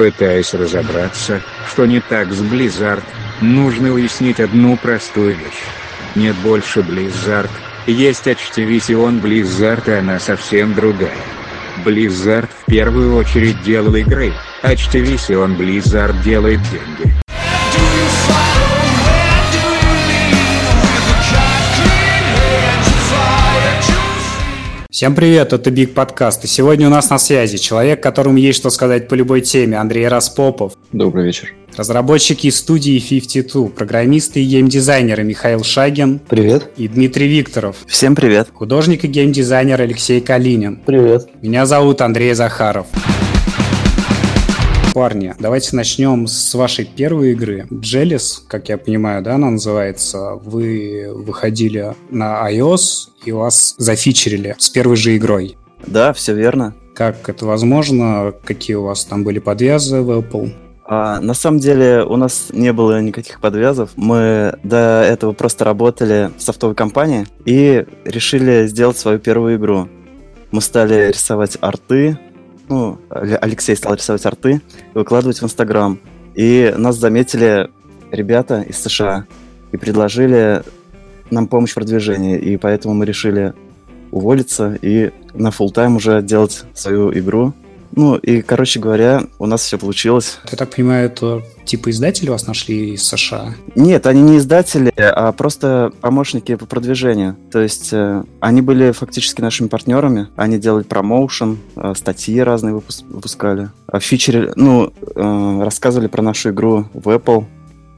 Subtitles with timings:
[0.00, 3.02] Пытаясь разобраться, что не так с Blizzard,
[3.42, 5.62] нужно уяснить одну простую вещь.
[6.14, 7.50] Нет больше Blizzard,
[7.86, 11.12] есть Activision Blizzard и она совсем другая.
[11.84, 14.32] Blizzard в первую очередь делал игры,
[14.62, 17.14] Activision Blizzard делает деньги.
[24.90, 26.42] Всем привет, это Биг Подкаст.
[26.44, 30.08] И сегодня у нас на связи человек, которому есть что сказать по любой теме, Андрей
[30.08, 30.72] Распопов.
[30.90, 31.54] Добрый вечер.
[31.76, 36.18] Разработчики студии 52, программисты и геймдизайнеры Михаил Шагин.
[36.28, 36.72] Привет.
[36.76, 37.76] И Дмитрий Викторов.
[37.86, 38.48] Всем привет.
[38.52, 40.80] Художник и геймдизайнер Алексей Калинин.
[40.84, 41.28] Привет.
[41.40, 42.88] Меня зовут Андрей Захаров.
[44.92, 47.66] Парни, давайте начнем с вашей первой игры.
[47.70, 50.32] Jealous, как я понимаю, да, она называется.
[50.42, 55.56] Вы выходили на iOS и вас зафичерили с первой же игрой.
[55.86, 56.74] Да, все верно.
[56.94, 58.34] Как это возможно?
[58.44, 60.52] Какие у вас там были подвязы в Apple?
[60.84, 63.90] А, на самом деле у нас не было никаких подвязов.
[63.94, 69.88] Мы до этого просто работали в софтовой компании и решили сделать свою первую игру.
[70.50, 72.18] Мы стали рисовать арты,
[72.70, 74.62] ну, Алексей стал рисовать арты
[74.94, 75.98] выкладывать в Инстаграм.
[76.34, 77.68] И нас заметили
[78.10, 79.26] ребята из США
[79.72, 80.62] и предложили
[81.30, 82.38] нам помощь в продвижении.
[82.38, 83.52] И поэтому мы решили
[84.10, 87.52] уволиться и на full тайм уже делать свою игру.
[87.92, 90.38] Ну, и, короче говоря, у нас все получилось.
[90.50, 93.54] Я так понимаю, это типа издатели вас нашли из США?
[93.74, 97.36] Нет, они не издатели, а просто помощники по продвижению.
[97.50, 100.28] То есть э, они были фактически нашими партнерами.
[100.36, 103.70] Они делали промоушен, э, статьи разные выпуск- выпускали.
[103.86, 107.44] А фичерили, ну, э, рассказывали про нашу игру в Apple.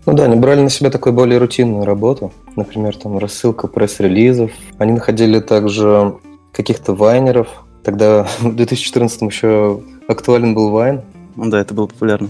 [0.05, 2.33] Ну да, они брали на себя такую более рутинную работу.
[2.57, 4.51] Например, там рассылка пресс-релизов.
[4.79, 6.15] Они находили также
[6.53, 7.49] каких-то вайнеров,
[7.83, 11.03] Тогда в 2014 еще актуален был Вайн.
[11.37, 12.29] Ну да, это было популярно.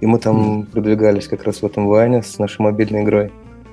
[0.00, 0.66] И мы там mm.
[0.66, 3.32] продвигались как раз в этом Вайне с нашей мобильной игрой.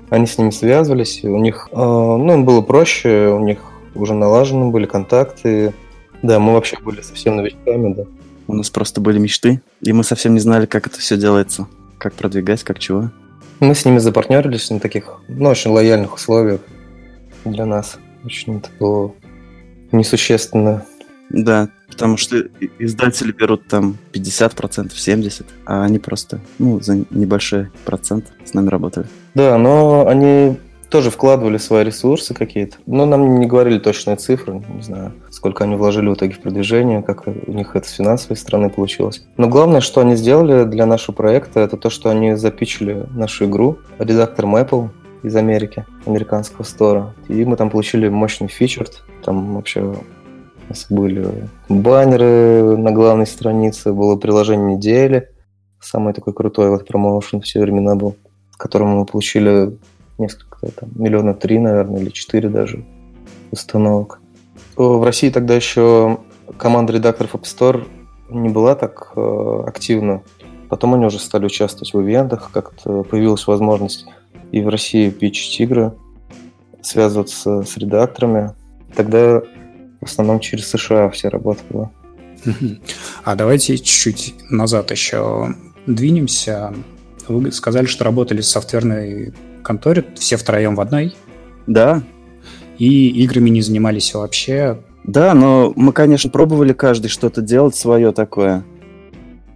[0.09, 3.59] Они с ними связывались, у них, э, ну, им было проще, у них
[3.95, 5.73] уже налажены были контакты.
[6.21, 8.03] Да, мы вообще были совсем новичками, да.
[8.47, 11.67] У нас просто были мечты, и мы совсем не знали, как это все делается,
[11.97, 13.09] как продвигать, как чего.
[13.59, 16.61] Мы с ними запартнерились на таких, ну, очень лояльных условиях
[17.45, 17.97] для нас.
[18.25, 19.13] Очень это было
[19.91, 20.85] несущественно
[21.33, 22.43] да, потому что
[22.79, 29.07] издатели берут там 50%, 70%, а они просто, ну, за небольшой процент с нами работали.
[29.33, 30.57] Да, но они
[30.89, 32.77] тоже вкладывали свои ресурсы какие-то.
[32.85, 37.01] Но нам не говорили точные цифры, не знаю, сколько они вложили в итоге в продвижение,
[37.01, 39.25] как у них это с финансовой стороны получилось.
[39.37, 43.79] Но главное, что они сделали для нашего проекта, это то, что они запичили нашу игру,
[43.99, 44.89] редактор Apple
[45.23, 47.15] из Америки, американского стора.
[47.29, 48.87] И мы там получили мощный фичер,
[49.23, 49.95] там вообще
[50.71, 55.29] нас были баннеры на главной странице, было приложение недели,
[55.79, 58.15] самый такой крутой вот промоушен все времена был,
[58.51, 59.77] к которому мы получили
[60.17, 62.85] несколько, там, миллиона три, наверное, или четыре даже
[63.51, 64.21] установок.
[64.75, 66.19] В России тогда еще
[66.57, 67.85] команда редакторов App Store
[68.29, 70.23] не была так э, активна.
[70.69, 74.05] Потом они уже стали участвовать в ивентах, как-то появилась возможность
[74.53, 75.93] и в России пичить игры,
[76.81, 78.53] связываться с редакторами.
[78.95, 79.41] Тогда
[80.01, 81.91] в основном через США вся работа была.
[83.23, 86.73] А давайте чуть-чуть назад еще двинемся.
[87.27, 91.15] Вы сказали, что работали в софтверной конторе, все втроем в одной?
[91.67, 92.01] Да.
[92.79, 94.81] И играми не занимались вообще?
[95.03, 98.63] Да, но мы, конечно, пробовали каждый что-то делать свое такое.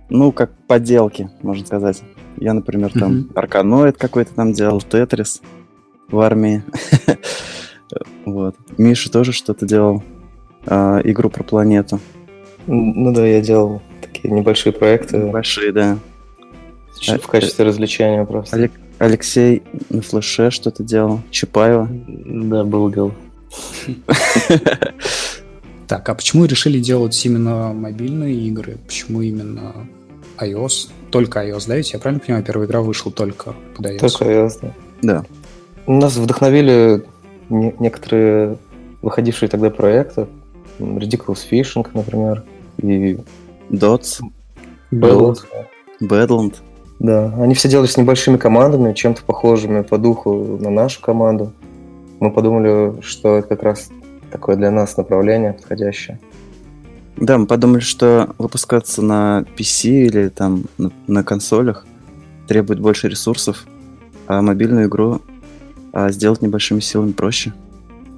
[0.09, 2.03] Ну, как поделки, можно сказать.
[2.37, 3.33] Я, например, там uh-huh.
[3.33, 5.41] Арканоид какой-то там делал, Тетрис
[6.09, 6.63] в армии.
[8.25, 8.55] вот.
[8.77, 10.03] Миша тоже что-то делал
[10.65, 11.99] э, игру про планету.
[12.67, 15.17] Ну да, я делал такие небольшие проекты.
[15.17, 15.97] Небольшие, да.
[17.01, 18.55] В качестве развлечения просто.
[18.55, 21.21] Олег, Алексей на флеше что-то делал.
[21.29, 21.89] Чапаева.
[21.91, 23.13] Да, был делал.
[25.87, 28.77] Так, а почему решили делать именно мобильные игры?
[28.87, 29.87] Почему именно
[30.39, 30.89] iOS?
[31.11, 31.75] Только iOS, да?
[31.75, 33.99] Ведь я правильно понимаю, первая игра вышла только под iOS?
[33.99, 34.73] Только iOS, да.
[35.03, 35.25] Да.
[35.85, 37.03] Нас вдохновили
[37.49, 38.57] некоторые
[39.03, 40.25] выходившие тогда проекты.
[40.79, 42.43] Ridiculous Fishing, например,
[42.77, 43.17] и...
[43.69, 44.21] Dots.
[44.91, 45.39] Badlands.
[46.01, 46.55] Badland.
[46.99, 51.51] Да, они все делали с небольшими командами, чем-то похожими по духу на нашу команду.
[52.19, 53.89] Мы подумали, что это как раз
[54.31, 56.19] такое для нас направление подходящее.
[57.17, 61.85] Да, мы подумали, что выпускаться на PC или там на, на консолях
[62.47, 63.65] требует больше ресурсов,
[64.27, 65.21] а мобильную игру
[65.95, 67.53] а сделать небольшими силами проще,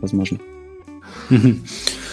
[0.01, 0.39] возможно.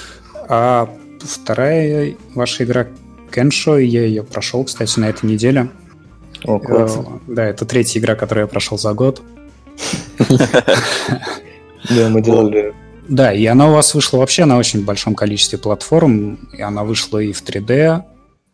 [0.48, 0.88] А
[1.20, 2.88] вторая ваша игра
[3.30, 5.70] Кеншо, я ее прошел, кстати, на этой неделе.
[6.44, 6.96] О, класс.
[6.96, 9.22] Э, Да, это третья игра, которую я прошел за год.
[11.90, 12.74] Да, мы делали...
[13.08, 17.18] Да, и она у вас вышла вообще на очень большом количестве платформ, и она вышла
[17.18, 18.02] и в 3D,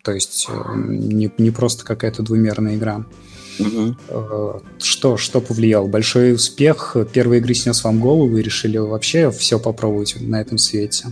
[0.03, 3.05] то есть э, не, не просто какая-то двумерная игра.
[4.09, 5.87] Э, Что, что повлияло?
[5.87, 11.09] Большой успех первой игры снес вам голову и решили вообще все попробовать на этом свете?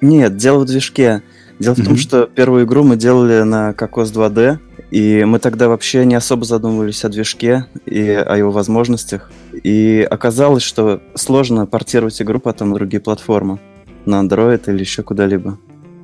[0.00, 1.22] Нет, дело в движке.
[1.58, 4.58] Дело в том, что первую игру мы делали на Кокос 2D,
[4.90, 9.30] и мы тогда вообще не особо задумывались о движке и о его возможностях.
[9.52, 13.58] И оказалось, что сложно портировать игру потом на другие платформы.
[14.04, 15.58] На Android или еще куда-либо.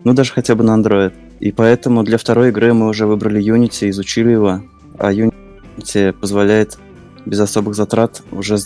[0.04, 1.12] Ну, даже хотя бы на Android.
[1.38, 4.62] И поэтому для второй игры мы уже выбрали Unity, изучили его.
[4.98, 6.78] А Unity позволяет
[7.24, 8.56] без особых затрат уже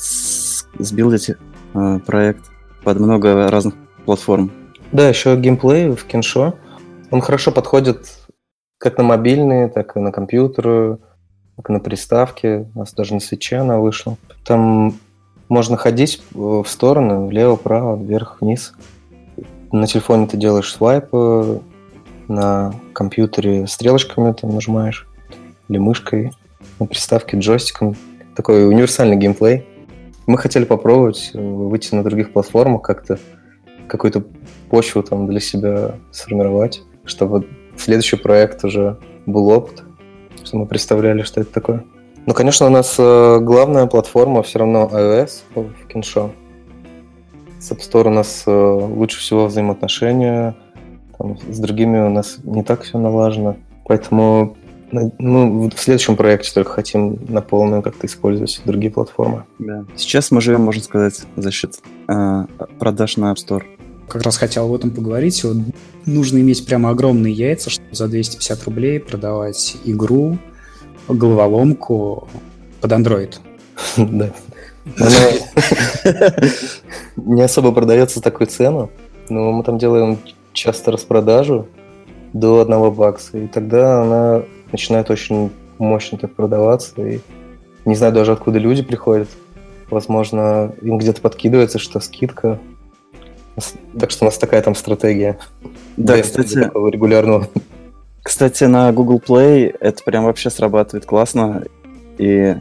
[0.78, 1.30] сбилдить
[1.74, 2.44] э, проект
[2.84, 3.74] под много разных
[4.04, 4.50] платформ.
[4.92, 6.54] Да, еще геймплей в Кеншо.
[7.10, 8.06] Он хорошо подходит
[8.78, 10.98] как на мобильные, так и на компьютеры,
[11.56, 12.68] так и на приставке.
[12.74, 14.16] У нас даже на свече она вышла.
[14.44, 14.94] Там
[15.48, 18.74] можно ходить э, в стороны, влево, вправо, вверх, вниз.
[19.72, 21.12] На телефоне ты делаешь свайп,
[22.28, 25.06] на компьютере стрелочками там нажимаешь,
[25.68, 26.32] или мышкой,
[26.78, 27.96] на приставке джойстиком.
[28.34, 29.66] Такой универсальный геймплей.
[30.26, 33.18] Мы хотели попробовать э, выйти на других платформах как-то,
[33.88, 34.24] какую-то
[34.70, 37.46] почву там для себя сформировать, чтобы
[37.76, 39.82] следующий проект уже был опыт,
[40.44, 41.84] что мы представляли, что это такое.
[42.26, 46.32] Ну, конечно, у нас э, главная платформа все равно iOS в Киншо.
[47.60, 50.56] С App Store у нас э, лучше всего взаимоотношения,
[51.18, 53.56] там, с другими у нас не так все налажено.
[53.84, 54.56] Поэтому
[54.90, 59.44] мы в следующем проекте только хотим на полную как-то использовать другие платформы.
[59.58, 59.84] Да.
[59.96, 61.78] Сейчас мы живем, можно сказать, за счет
[62.08, 62.46] э,
[62.78, 63.62] продаж на App Store.
[64.08, 65.42] Как раз хотел об этом поговорить.
[65.44, 65.56] Вот
[66.04, 70.38] нужно иметь прямо огромные яйца, чтобы за 250 рублей продавать игру,
[71.08, 72.28] головоломку
[72.80, 73.34] под Android.
[73.96, 74.30] Да.
[74.98, 75.16] Она
[77.16, 78.90] не особо продается такую цену,
[79.28, 80.18] но мы там делаем
[80.52, 81.66] часто распродажу
[82.32, 87.20] до одного бакса, и тогда она начинает очень мощно так продаваться, и
[87.84, 89.28] не знаю даже откуда люди приходят.
[89.90, 92.58] Возможно, им где-то подкидывается, что скидка.
[93.98, 95.38] Так что у нас такая там стратегия.
[95.96, 97.48] Да, Для- кстати, регулярного.
[98.22, 101.64] Кстати, на Google Play это прям вообще срабатывает классно.
[102.18, 102.56] И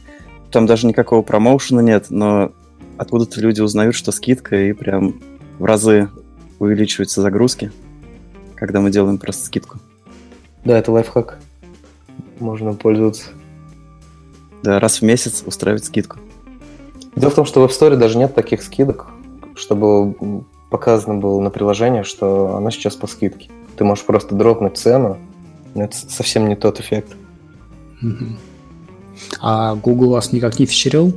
[0.52, 2.52] там даже никакого промоушена нет, но
[2.98, 5.22] откуда-то люди узнают, что скидка, и прям
[5.60, 6.10] в разы
[6.60, 7.72] увеличиваются загрузки,
[8.56, 9.80] когда мы делаем просто скидку.
[10.64, 11.40] Да, это лайфхак.
[12.40, 13.26] Можно пользоваться.
[14.64, 16.18] Да, раз в месяц устраивать скидку.
[17.16, 19.08] Дело в том, что в App Store даже нет таких скидок,
[19.56, 20.16] чтобы
[20.76, 23.50] показано было на приложении, что оно сейчас по скидке.
[23.78, 25.18] Ты можешь просто дропнуть цену,
[25.74, 27.16] но это совсем не тот эффект.
[29.42, 31.14] А Google вас никак не фичерил?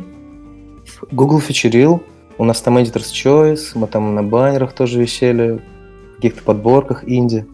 [1.11, 2.03] Google фичерил,
[2.39, 5.61] у нас там Editor's Choice, мы там на баннерах тоже висели,
[6.13, 7.47] в каких-то подборках инди.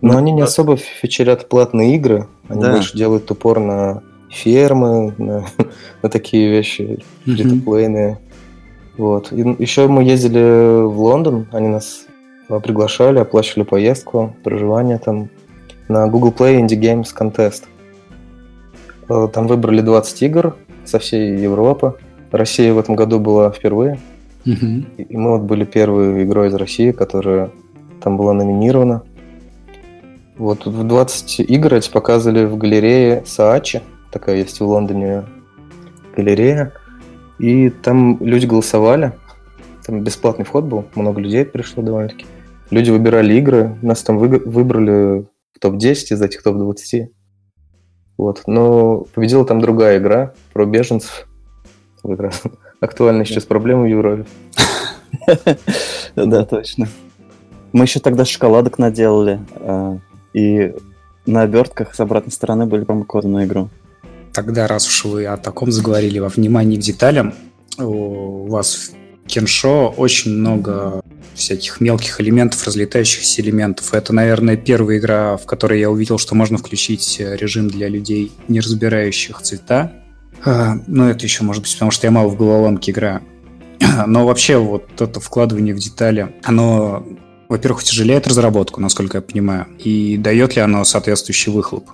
[0.00, 0.46] Но Ну, они не да.
[0.48, 2.72] особо фичерят платные игры, они Да.
[2.72, 5.46] больше делают упор на фермы, на,
[6.02, 7.36] на такие вещи, Мгм.
[8.96, 9.32] Вот.
[9.32, 12.06] И еще мы ездили в Лондон, они нас
[12.48, 15.28] а, приглашали, оплачивали поездку, проживание там
[15.88, 17.64] на Google Play Indie Games Contest.
[19.08, 21.96] Э, Там выбрали 20 игр со всей Европы.
[22.30, 23.98] Россия в этом году была впервые.
[24.44, 24.52] И
[25.08, 27.50] и мы вот были первой игрой из России, которая
[28.02, 29.02] там была номинирована.
[30.36, 33.82] Вот в 20 игр эти показывали в галерее Саачи.
[34.10, 35.24] Такая есть в Лондоне
[36.16, 36.72] галерея.
[37.38, 39.12] И там люди голосовали.
[39.84, 42.26] Там бесплатный вход был, много людей пришло довольно-таки.
[42.70, 47.08] Люди выбирали игры, нас там выга- выбрали в топ-10 из этих топ-20.
[48.16, 48.42] Вот.
[48.46, 51.28] Но победила там другая игра про беженцев.
[52.02, 52.42] Как раз
[52.80, 54.26] актуальная сейчас проблема в Европе.
[56.16, 56.88] Да, точно.
[57.72, 59.98] Мы еще тогда шоколадок наделали, а,
[60.32, 60.74] и
[61.26, 63.68] на обертках с обратной стороны были промокоды на игру.
[64.34, 67.34] Тогда, раз уж вы о таком заговорили, во внимании к деталям,
[67.78, 71.02] у вас в Кеншо очень много
[71.34, 73.94] всяких мелких элементов, разлетающихся элементов.
[73.94, 78.32] Это, наверное, первая игра, в которой я увидел, что можно включить э, режим для людей,
[78.48, 79.92] не разбирающих цвета.
[80.44, 83.22] А, Ну, это еще, может быть, потому что я мало в головоломке играю.
[84.06, 87.04] Но вообще вот это вкладывание в детали, оно,
[87.48, 91.88] во-первых, утяжеляет разработку, насколько я понимаю, и дает ли оно соответствующий выхлоп?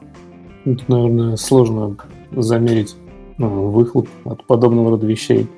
[0.66, 1.96] Это, наверное, сложно
[2.32, 2.96] замерить
[3.38, 5.48] ну, выхлоп от подобного рода вещей.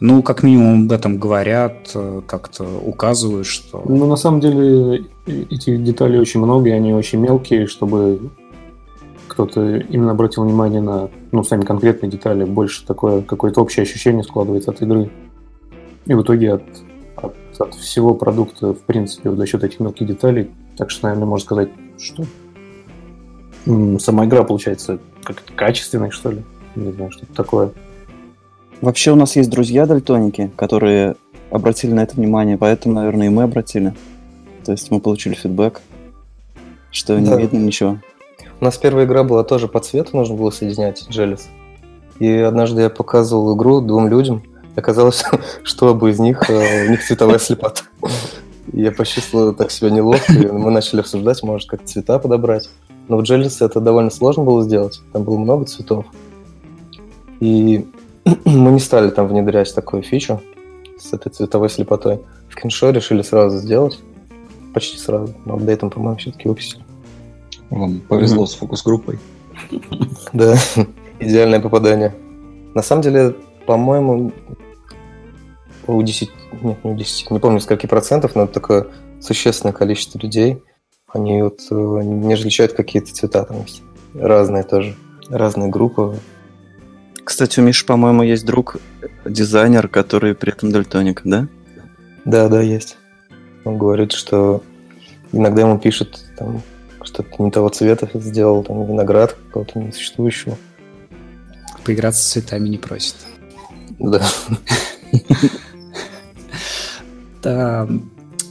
[0.00, 3.82] Ну, как минимум об этом говорят, э, как-то указывают, что...
[3.84, 8.30] Ну, на самом деле, этих деталей очень много, и они очень мелкие, чтобы
[9.26, 14.70] кто-то именно обратил внимание на, ну, сами конкретные детали, больше такое какое-то общее ощущение складывается
[14.70, 15.10] от игры.
[16.06, 16.62] И в итоге от,
[17.16, 21.44] от, от всего продукта, в принципе, за счет этих мелких деталей, так что, наверное, можно
[21.44, 22.24] сказать, что
[23.98, 26.42] сама игра получается как-то качественной, что ли.
[26.74, 27.70] Не знаю, что-то такое.
[28.80, 31.16] Вообще у нас есть друзья-дальтоники, которые
[31.50, 33.94] обратили на это внимание, поэтому, наверное, и мы обратили.
[34.64, 35.80] То есть мы получили фидбэк,
[36.90, 37.98] что не видно ничего.
[38.60, 41.48] У нас первая игра была тоже по цвету, нужно было соединять Джелис.
[42.18, 44.42] И однажды я показывал игру двум людям,
[44.76, 45.24] оказалось,
[45.62, 47.82] что оба из них, э, у них цветовая слепота.
[48.72, 52.68] Я почувствовал так себя неловко, и мы начали обсуждать, может, как цвета подобрать.
[53.08, 56.06] Но в Джелис это довольно сложно было сделать, там было много цветов.
[57.40, 57.86] И
[58.44, 60.40] мы не стали там внедрять такую фичу
[60.98, 62.20] с этой цветовой слепотой.
[62.48, 63.98] В Киншо решили сразу сделать.
[64.74, 65.34] Почти сразу.
[65.44, 66.84] Но апдейтом, по-моему, все-таки выпустили.
[67.70, 69.18] Вам повезло с фокус-группой.
[70.32, 70.56] Да,
[71.18, 72.14] идеальное попадание.
[72.74, 73.34] На самом деле,
[73.66, 74.32] по-моему,
[75.86, 76.30] у 10,
[76.62, 78.86] нет, не у 10, не помню, скольки процентов, но такое
[79.20, 80.62] существенное количество людей.
[81.12, 83.82] Они вот э, не различают какие-то цвета там есть.
[84.14, 84.94] Разные тоже.
[85.28, 86.18] Разные группы.
[87.24, 88.76] Кстати, у Миши, по-моему, есть друг
[89.24, 91.46] дизайнер, который при этом дальтоник, да?
[92.24, 92.96] Да, да, есть.
[93.64, 94.62] Он говорит, что
[95.32, 96.62] иногда ему пишут там,
[97.02, 100.56] что-то не того цвета сделал, там, виноград какого-то несуществующего.
[101.84, 103.16] Поиграться с цветами не просит.
[103.98, 104.22] Да.
[107.42, 107.88] Да,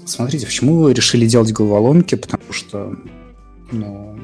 [0.07, 2.15] смотрите, почему вы решили делать головоломки?
[2.15, 2.95] Потому что,
[3.71, 4.19] ну,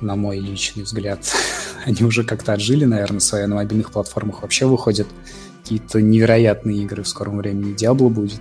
[0.00, 1.20] на мой личный взгляд,
[1.84, 4.42] они уже как-то отжили, наверное, свои на мобильных платформах.
[4.42, 5.08] Вообще выходят
[5.62, 7.74] какие-то невероятные игры в скором времени.
[7.74, 8.40] Диабло будет.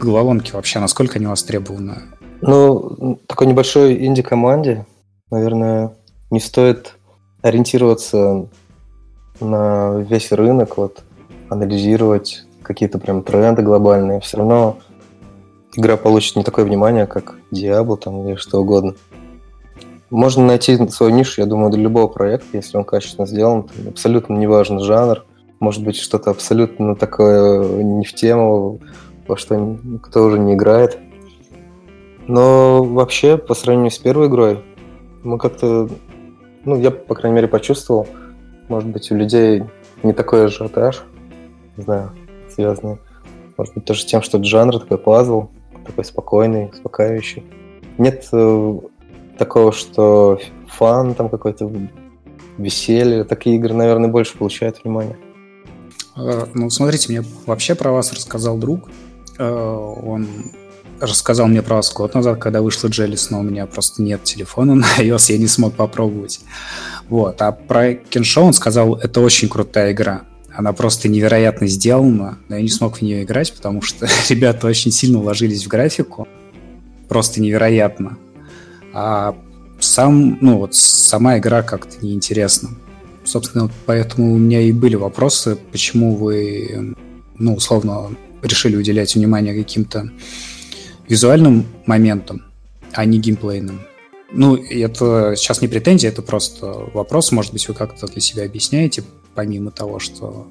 [0.00, 2.02] Головоломки вообще, насколько они востребованы?
[2.42, 4.86] Ну, такой небольшой инди-команде,
[5.30, 5.96] наверное,
[6.30, 6.96] не стоит
[7.40, 8.48] ориентироваться
[9.40, 11.02] на весь рынок, вот,
[11.48, 14.20] анализировать какие-то прям тренды глобальные.
[14.20, 14.78] Все равно
[15.76, 18.94] игра получит не такое внимание, как Diablo там или что угодно.
[20.10, 23.64] Можно найти свою нишу, я думаю, для любого проекта, если он качественно сделан.
[23.64, 25.24] Там, абсолютно неважно жанр.
[25.58, 28.80] Может быть, что-то абсолютно такое не в тему,
[29.26, 30.98] во что никто уже не играет.
[32.28, 34.64] Но вообще, по сравнению с первой игрой,
[35.22, 35.88] мы как-то,
[36.64, 38.06] ну, я, по крайней мере, почувствовал,
[38.68, 39.64] может быть, у людей
[40.02, 41.04] не такой ажиотаж,
[41.76, 42.12] не знаю,
[42.52, 42.98] связанный,
[43.56, 45.48] может быть, тоже тем, что жанр такой пазл,
[45.86, 47.44] такой спокойный, успокаивающий.
[47.98, 48.78] Нет э,
[49.38, 50.38] такого, что
[50.68, 51.70] фан там какой-то,
[52.58, 53.24] веселье.
[53.24, 55.16] Такие игры, наверное, больше получают внимание.
[56.16, 58.88] А, ну, смотрите, мне вообще про вас рассказал друг.
[59.38, 60.26] А, он
[61.00, 64.74] рассказал мне про вас год назад, когда вышла Джелис, но у меня просто нет телефона
[64.76, 66.40] на iOS, я не смог попробовать.
[67.08, 67.40] Вот.
[67.42, 70.22] А про Кеншо он сказал, это очень крутая игра.
[70.56, 74.90] Она просто невероятно сделана, но я не смог в нее играть, потому что ребята очень
[74.90, 76.26] сильно уложились в графику.
[77.08, 78.16] Просто невероятно.
[78.94, 79.36] А
[79.78, 82.70] сам, ну вот сама игра как-то неинтересна.
[83.24, 86.94] Собственно, поэтому у меня и были вопросы, почему вы,
[87.36, 90.10] ну, условно, решили уделять внимание каким-то
[91.06, 92.44] визуальным моментам,
[92.92, 93.82] а не геймплейным.
[94.32, 97.30] Ну, это сейчас не претензия, это просто вопрос.
[97.32, 99.04] Может быть, вы как-то для себя объясняете,
[99.36, 100.48] помимо того, что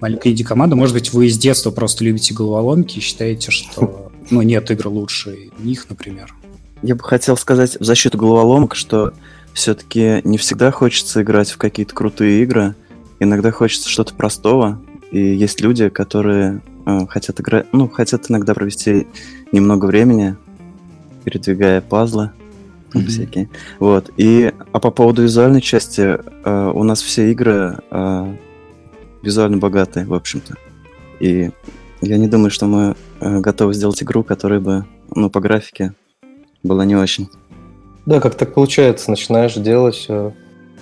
[0.00, 0.76] маленькая инди-команда.
[0.76, 5.50] Может быть, вы с детства просто любите головоломки и считаете, что ну, нет игр лучше
[5.58, 6.34] них, например.
[6.82, 9.12] Я бы хотел сказать в защиту головоломок, что
[9.52, 12.74] все-таки не всегда хочется играть в какие-то крутые игры.
[13.20, 14.80] Иногда хочется что-то простого.
[15.10, 19.06] И есть люди, которые э, хотят играть, ну, хотят иногда провести
[19.52, 20.36] немного времени,
[21.24, 22.30] передвигая пазлы
[22.98, 23.06] mm-hmm.
[23.06, 23.48] всякие.
[23.78, 24.10] Вот.
[24.16, 28.34] И а по поводу визуальной части, э, у нас все игры э,
[29.22, 30.54] визуально богатые, в общем-то.
[31.20, 31.50] И
[32.00, 34.84] я не думаю, что мы э, готовы сделать игру, которая бы,
[35.14, 35.94] ну, по графике
[36.62, 37.28] было не очень.
[38.06, 40.34] Да, как так получается, начинаешь делать, все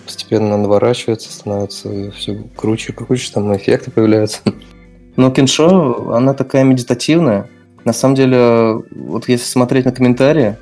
[0.05, 4.41] постепенно наворачивается, становится все круче, круче, там эффекты появляются.
[5.17, 7.49] Но киншо, она такая медитативная.
[7.85, 10.57] На самом деле, вот если смотреть на комментарии,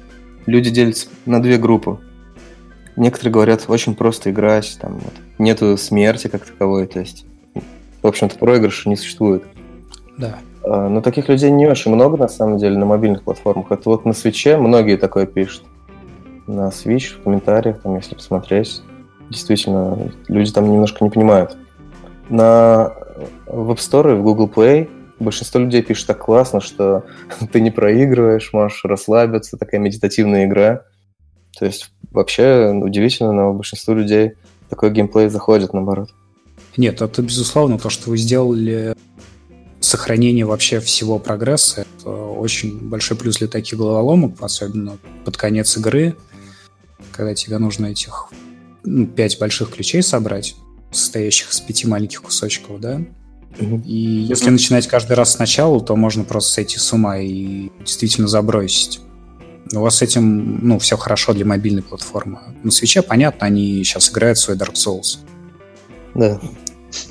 [0.47, 1.99] люди делятся на две группы.
[2.97, 7.25] Некоторые говорят, очень просто играть, там вот, нету смерти как таковой, то есть,
[8.02, 9.44] в общем-то, проигрыша не существует.
[10.18, 10.38] Да.
[10.64, 13.70] А, но таких людей не очень много, на самом деле, на мобильных платформах.
[13.70, 15.64] Это вот на свече многие такое пишут.
[16.47, 18.82] На Switch, в комментариях, там, если посмотреть,
[19.30, 21.56] действительно, люди там немножко не понимают.
[22.28, 22.92] На
[23.47, 24.88] в App Store и в Google Play
[25.21, 27.05] большинство людей пишет так классно, что
[27.53, 30.85] ты не проигрываешь, можешь расслабиться, такая медитативная игра.
[31.59, 34.33] То есть вообще удивительно, но большинство людей
[34.69, 36.11] такой геймплей заходит, наоборот.
[36.77, 38.95] Нет, это безусловно то, что вы сделали
[39.81, 41.85] сохранение вообще всего прогресса.
[41.99, 46.17] Это очень большой плюс для таких головоломок, особенно под конец игры,
[47.12, 48.29] когда тебе нужно этих
[48.85, 50.55] ну, пять больших ключей собрать,
[50.93, 53.00] состоящих из пяти маленьких кусочков, да?
[53.59, 53.95] И
[54.28, 59.00] если начинать каждый раз сначала, то можно просто сойти с ума и действительно забросить.
[59.73, 62.40] У вас с этим, ну, все хорошо для мобильной платформы.
[62.62, 65.19] На свече, понятно, они сейчас играют в свой Dark Souls.
[66.14, 66.40] Да.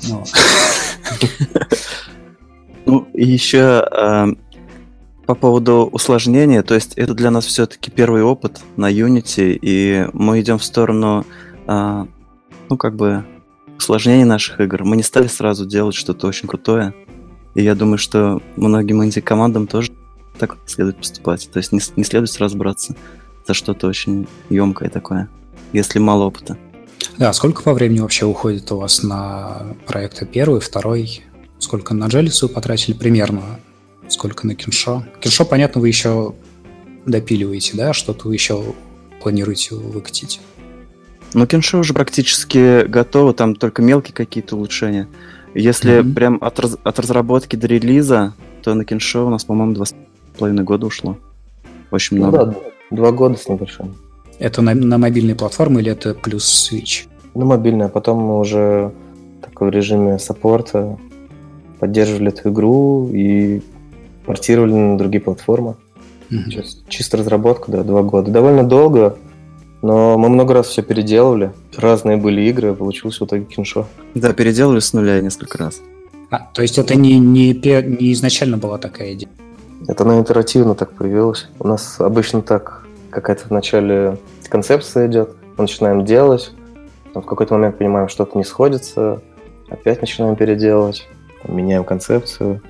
[0.08, 0.24] Ну,
[2.86, 4.26] ну и еще э,
[5.26, 10.40] по поводу усложнения, то есть это для нас все-таки первый опыт на Unity, и мы
[10.40, 11.24] идем в сторону,
[11.66, 12.04] э,
[12.68, 13.24] ну, как бы,
[13.80, 14.84] усложнения наших игр.
[14.84, 16.94] Мы не стали сразу делать что-то очень крутое,
[17.54, 19.90] и я думаю, что многим инди-командам тоже
[20.38, 21.50] так следует поступать.
[21.52, 22.94] То есть не, не следует сразу браться
[23.46, 25.28] за что-то очень емкое такое,
[25.72, 26.56] если мало опыта.
[27.18, 31.22] Да, сколько по времени вообще уходит у вас на проекты первый, второй?
[31.58, 33.42] Сколько на Джелицу потратили примерно?
[34.08, 35.04] Сколько на Киншо?
[35.20, 36.34] Киншо, понятно, вы еще
[37.06, 37.92] допиливаете, да?
[37.92, 38.74] Что-то вы еще
[39.22, 40.40] планируете выкатить?
[41.32, 45.08] Ну, Киншо уже практически готово, там только мелкие какие-то улучшения.
[45.54, 46.14] Если mm-hmm.
[46.14, 49.94] прям от, раз, от разработки до релиза, то на Киншо у нас, по-моему, два с
[50.38, 51.16] половиной года ушло.
[51.90, 52.46] Очень ну много.
[52.46, 53.94] Ну, да, два года с небольшим.
[54.38, 57.08] Это на, на мобильной платформе или это плюс Switch?
[57.34, 58.92] На мобильной, а потом мы уже
[59.40, 60.98] так, в режиме саппорта
[61.78, 63.62] поддерживали эту игру и
[64.24, 65.76] портировали на другие платформы.
[66.30, 66.84] Mm-hmm.
[66.88, 68.30] чисто разработка, да, два года.
[68.30, 69.16] Довольно долго,
[69.82, 71.52] но мы много раз все переделывали.
[71.76, 73.86] Разные были игры, получилось в итоге киншо.
[74.14, 75.80] Да, переделали с нуля несколько раз.
[76.30, 79.30] А, то есть это не, не, не изначально была такая идея?
[79.88, 81.48] Это на интерактивно так появилось.
[81.58, 84.18] У нас обычно так какая-то вначале
[84.48, 86.52] концепция идет, мы начинаем делать,
[87.14, 89.20] в какой-то момент понимаем, что-то не сходится,
[89.68, 91.08] опять начинаем переделывать,
[91.44, 92.60] меняем концепцию,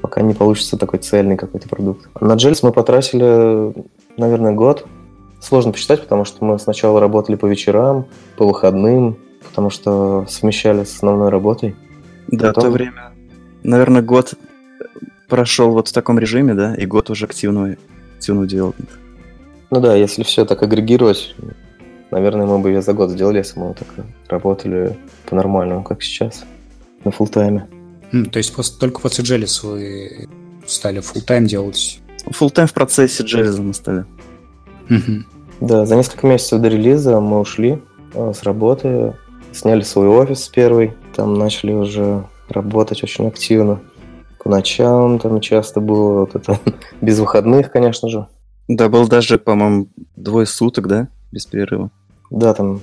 [0.00, 2.08] пока не получится такой цельный какой-то продукт.
[2.20, 3.74] На Джельс мы потратили,
[4.16, 4.86] наверное, год.
[5.40, 10.94] Сложно посчитать, потому что мы сначала работали по вечерам, по выходным, потому что совмещали с
[10.94, 11.74] основной работой.
[12.28, 12.62] Да, Потом...
[12.62, 13.12] в то время,
[13.62, 14.34] наверное, год
[15.28, 17.76] прошел вот в таком режиме, да, и год уже активного,
[18.16, 18.92] активного девелопмента.
[19.70, 21.34] Ну да, если все так агрегировать,
[22.10, 23.88] наверное, мы бы ее за год сделали, если мы так
[24.28, 24.98] работали
[25.28, 26.44] по-нормальному, как сейчас,
[27.04, 27.68] на фултайме.
[28.12, 30.28] Mm, то есть после, только после Джелис вы
[30.66, 32.00] стали фултайм делать?
[32.26, 34.04] Фултайм в процессе Джелиза мы стали.
[35.60, 37.82] Да, за несколько месяцев до релиза мы ушли
[38.14, 39.14] э, с работы,
[39.52, 43.80] сняли свой офис первый, там начали уже работать очень активно.
[44.42, 46.58] По ночам там часто было вот это,
[47.00, 48.26] без выходных, конечно же.
[48.68, 51.90] Да, был даже, по-моему, двое суток, да, без перерыва.
[52.30, 52.80] Да, там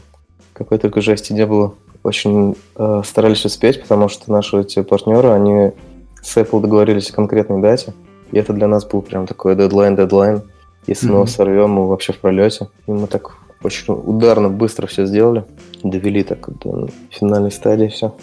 [0.53, 1.75] какой только жести не было.
[2.03, 5.71] Очень э, старались успеть, потому что наши эти партнеры, они
[6.21, 7.93] с Apple договорились о конкретной дате.
[8.31, 10.43] И это для нас был прям такой дедлайн-дедлайн.
[10.87, 11.11] Если mm-hmm.
[11.11, 12.69] мы его сорвем, мы вообще в пролете.
[12.87, 15.45] И мы так очень ударно, быстро все сделали.
[15.83, 18.15] Довели так до финальной стадии все.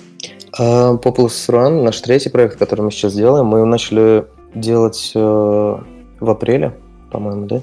[0.59, 6.31] А Populous Run, наш третий проект, который мы сейчас делаем, мы начали делать э, в
[6.31, 6.75] апреле
[7.15, 7.61] по-моему, да?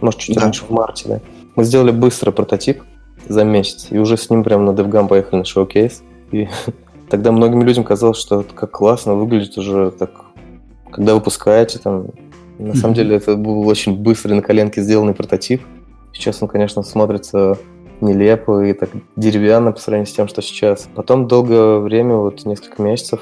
[0.00, 0.42] Может, чуть да.
[0.42, 1.20] раньше, в марте, да.
[1.54, 2.82] Мы сделали быстро прототип
[3.28, 6.02] за месяц, и уже с ним прямо на DevGam поехали на шоу-кейс.
[6.32, 6.48] И
[7.10, 10.12] тогда многим людям казалось, что это как классно выглядит уже так,
[10.90, 12.06] когда выпускаете там.
[12.58, 12.74] На mm-hmm.
[12.76, 15.62] самом деле это был очень быстрый на коленке сделанный прототип.
[16.12, 17.58] Сейчас он, конечно, смотрится
[18.00, 20.88] нелепо и так деревянно по сравнению с тем, что сейчас.
[20.94, 23.20] Потом долгое время, вот несколько месяцев,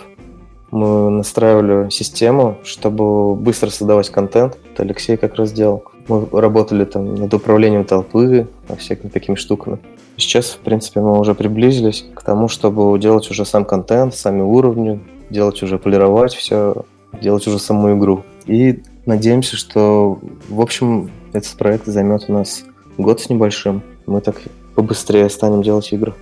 [0.70, 4.58] мы настраивали систему, чтобы быстро создавать контент.
[4.72, 5.84] Это Алексей как раз делал.
[6.08, 9.78] Мы работали там над управлением толпы, всякими такими штуками.
[10.16, 15.00] Сейчас, в принципе, мы уже приблизились к тому, чтобы делать уже сам контент, сами уровни,
[15.30, 16.74] делать уже, полировать все,
[17.20, 18.22] делать уже саму игру.
[18.46, 22.64] И надеемся, что, в общем, этот проект займет у нас
[22.98, 23.82] год с небольшим.
[24.06, 24.40] Мы так
[24.74, 26.14] побыстрее станем делать игры.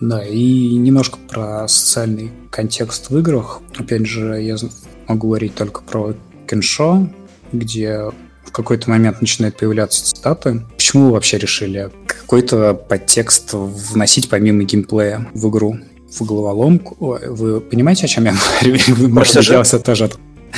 [0.00, 3.60] Да, и немножко про социальный контекст в играх.
[3.78, 4.56] Опять же, я
[5.08, 6.14] могу говорить только про
[6.46, 7.08] Кеншо,
[7.52, 8.10] где
[8.44, 10.62] в какой-то момент начинают появляться цитаты.
[10.76, 15.78] Почему вы вообще решили какой-то подтекст вносить помимо геймплея в игру?
[16.10, 17.18] В головоломку?
[17.26, 19.08] Вы понимаете, о чем я говорю?
[19.08, 20.10] Можете сделать это тоже.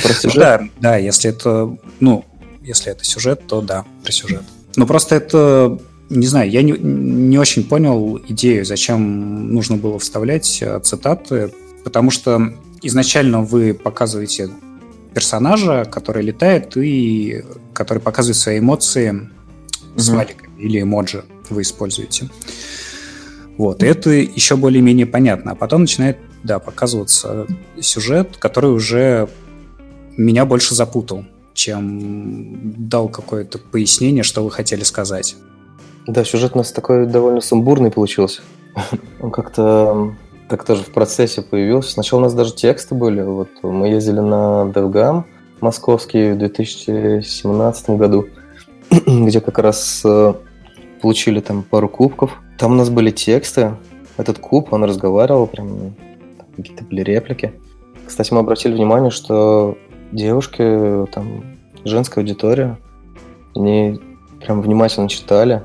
[0.03, 0.39] Про сюжет?
[0.39, 2.25] Да, да, если это, ну,
[2.61, 4.43] если это сюжет, то да, про сюжет.
[4.75, 10.59] Но просто это не знаю, я не, не очень понял идею, зачем нужно было вставлять
[10.61, 14.49] э, цитаты, потому что изначально вы показываете
[15.13, 19.99] персонажа, который летает и который показывает свои эмоции mm-hmm.
[19.99, 22.29] смайликами или эмоджи вы используете.
[23.57, 25.51] Вот, и это еще более-менее понятно.
[25.51, 27.45] А потом начинает, да, показываться
[27.81, 29.27] сюжет, который уже
[30.19, 35.35] меня больше запутал, чем дал какое-то пояснение, что вы хотели сказать.
[36.07, 38.41] Да, сюжет у нас такой довольно сумбурный получился.
[39.21, 40.15] Он как-то
[40.49, 41.91] так тоже в процессе появился.
[41.91, 43.21] Сначала у нас даже тексты были.
[43.21, 45.23] Вот мы ездили на DevGam
[45.61, 48.27] московский в 2017 году,
[48.89, 50.33] где как раз э,
[51.01, 52.41] получили там пару кубков.
[52.57, 53.75] Там у нас были тексты.
[54.17, 55.95] Этот куб, он разговаривал, прям
[56.57, 57.53] какие-то были реплики.
[58.05, 59.77] Кстати, мы обратили внимание, что
[60.11, 61.43] девушки, там,
[61.85, 62.77] женская аудитория,
[63.55, 63.99] они
[64.39, 65.63] прям внимательно читали,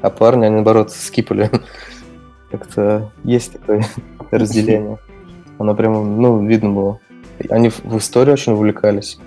[0.00, 1.50] а парни, они, наоборот, скипали.
[2.50, 3.84] Как-то есть такое
[4.30, 4.98] разделение.
[5.58, 7.00] Оно прям, ну, видно было.
[7.48, 9.18] Они в историю очень увлекались,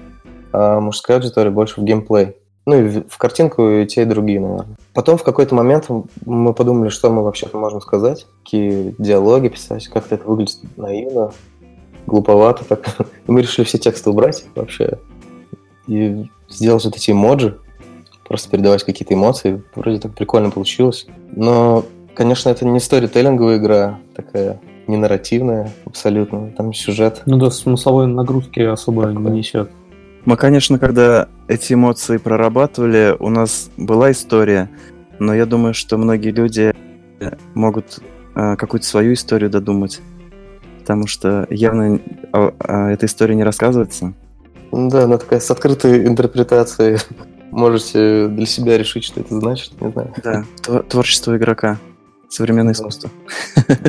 [0.51, 2.35] а мужская аудитория больше в геймплей.
[2.67, 4.75] Ну и в картинку и те, и другие, наверное.
[4.93, 5.87] Потом в какой-то момент
[6.25, 11.31] мы подумали, что мы вообще можем сказать, какие диалоги писать, как-то это выглядит наивно,
[12.07, 12.97] глуповато так.
[12.99, 14.97] И мы решили все тексты убрать вообще
[15.87, 17.57] и сделать вот эти эмоджи,
[18.27, 19.61] просто передавать какие-то эмоции.
[19.75, 21.07] Вроде так прикольно получилось.
[21.31, 26.51] Но, конечно, это не сторителлинговая игра, такая не нарративная абсолютно.
[26.51, 27.23] Там сюжет.
[27.25, 29.31] Ну да, смысловой нагрузки особо Такое.
[29.31, 29.69] не несет.
[30.25, 34.69] Мы, конечно, когда эти эмоции прорабатывали, у нас была история,
[35.19, 36.73] но я думаю, что многие люди
[37.53, 37.99] могут
[38.35, 40.01] э, какую-то свою историю додумать,
[40.85, 41.99] потому что явно
[42.31, 44.13] э, э, эта история не рассказывается.
[44.71, 46.99] Да, она такая с открытой интерпретацией.
[47.51, 50.13] Можете для себя решить, что это значит, не знаю.
[50.23, 51.79] Да, творчество игрока,
[52.29, 53.09] современное искусство.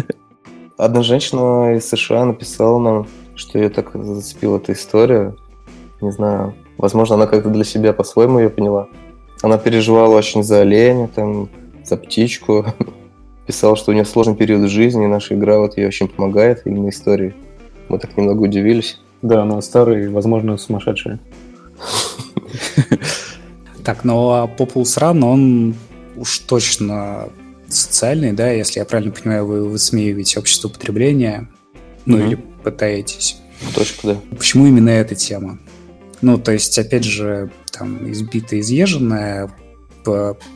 [0.78, 5.34] Одна женщина из США написала нам, что ее так зацепила эта история,
[6.00, 8.88] не знаю, возможно, она как-то для себя по-своему ее поняла.
[9.42, 11.50] Она переживала очень за оленя, там,
[11.84, 12.64] за птичку.
[13.46, 16.62] Писала, что у нее сложный период в жизни, и наша игра вот ей очень помогает,
[16.64, 17.34] именно истории.
[17.88, 18.98] Мы так немного удивились.
[19.22, 21.20] Да, она старая и, возможно, сумасшедшая.
[23.84, 25.74] Так, ну а Populous Run, он
[26.16, 27.28] уж точно
[27.68, 31.48] социальный, да, если я правильно понимаю, вы высмеиваете общество потребления,
[32.04, 33.38] ну или пытаетесь.
[33.74, 34.16] Точка, да.
[34.36, 35.58] Почему именно эта тема?
[36.20, 39.52] Ну, то есть, опять же, там, избитая, изъезженная,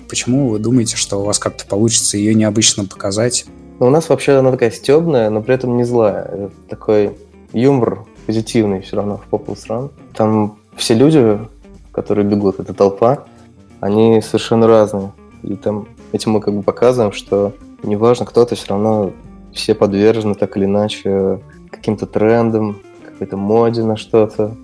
[0.09, 3.47] почему вы думаете, что у вас как-то получится ее необычно показать?
[3.79, 6.23] Ну, у нас вообще она такая стебная, но при этом не злая.
[6.25, 7.17] Это такой
[7.53, 9.91] юмор позитивный все равно в Popul стран.
[10.15, 11.39] Там все люди,
[11.93, 13.25] которые бегут, эта толпа,
[13.81, 15.13] они совершенно разные.
[15.43, 19.13] И там этим мы как бы показываем, что неважно, кто-то все равно
[19.53, 24.55] все подвержены так или иначе каким-то трендам, какой-то моде на что-то.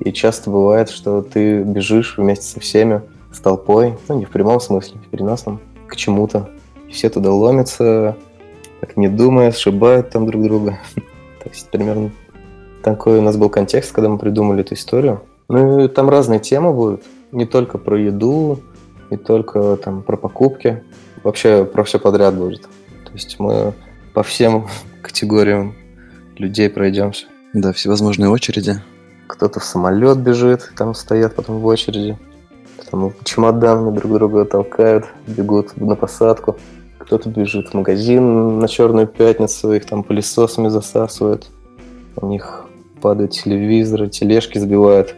[0.00, 3.02] И часто бывает, что ты бежишь вместе со всеми,
[3.34, 6.50] с толпой, ну не в прямом смысле, в переносном, к чему-то.
[6.88, 8.16] И все туда ломятся,
[8.80, 10.78] так не думая, сшибают там друг друга.
[10.94, 12.10] То есть примерно
[12.82, 15.22] такой у нас был контекст, когда мы придумали эту историю.
[15.48, 18.60] Ну и там разные темы будут, не только про еду,
[19.10, 20.82] не только там про покупки,
[21.22, 22.62] вообще про все подряд будет.
[22.62, 23.74] То есть мы
[24.14, 24.68] по всем
[25.02, 25.74] категориям
[26.36, 27.26] людей пройдемся.
[27.52, 28.80] Да, всевозможные очереди
[29.26, 32.18] кто-то в самолет бежит, там стоят потом в очереди,
[32.94, 36.56] там чемоданами друг друга толкают, бегут на посадку.
[36.98, 41.50] Кто-то бежит в магазин на Черную пятницу, их там пылесосами засасывают.
[42.16, 42.64] У них
[43.02, 45.14] падают телевизоры, тележки сбивают.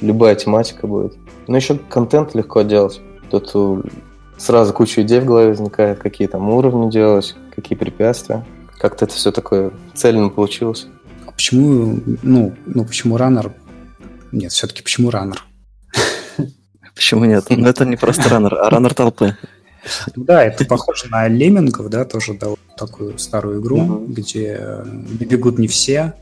[0.00, 1.16] Любая тематика будет.
[1.46, 3.00] Но еще контент легко делать.
[3.30, 3.54] Тут
[4.36, 8.44] сразу куча идей в голове возникает, какие там уровни делать, какие препятствия.
[8.78, 10.88] Как-то это все такое цельно получилось.
[11.34, 13.52] Почему, ну, ну почему раннер?
[14.32, 15.44] Нет, все-таки почему раннер?
[16.94, 17.44] Почему нет?
[17.48, 19.36] Ну, это не просто раннер, а раннер толпы.
[20.14, 22.38] Да, это похоже на Леммингов, да, тоже
[22.76, 24.84] такую старую игру, где
[25.20, 26.14] бегут не все.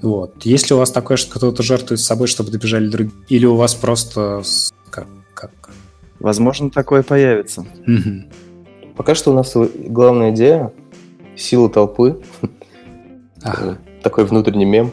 [0.00, 0.44] Вот.
[0.44, 4.42] Если у вас такое, что кто-то жертвует собой, чтобы добежали другие, или у вас просто
[4.90, 5.50] как, как?
[6.20, 7.66] Возможно, такое появится.
[8.96, 10.72] Пока что у нас главная идея
[11.36, 12.22] сила толпы.
[13.42, 14.92] Ага такой внутренний мем.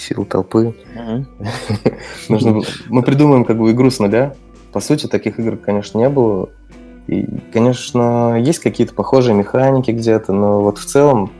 [0.00, 0.74] Сил толпы.
[2.28, 4.34] Нужно, мы придумаем как бы игру с нуля.
[4.72, 6.48] По сути, таких игр, конечно, не было.
[7.06, 11.30] И, конечно, есть какие-то похожие механики где-то, но вот в целом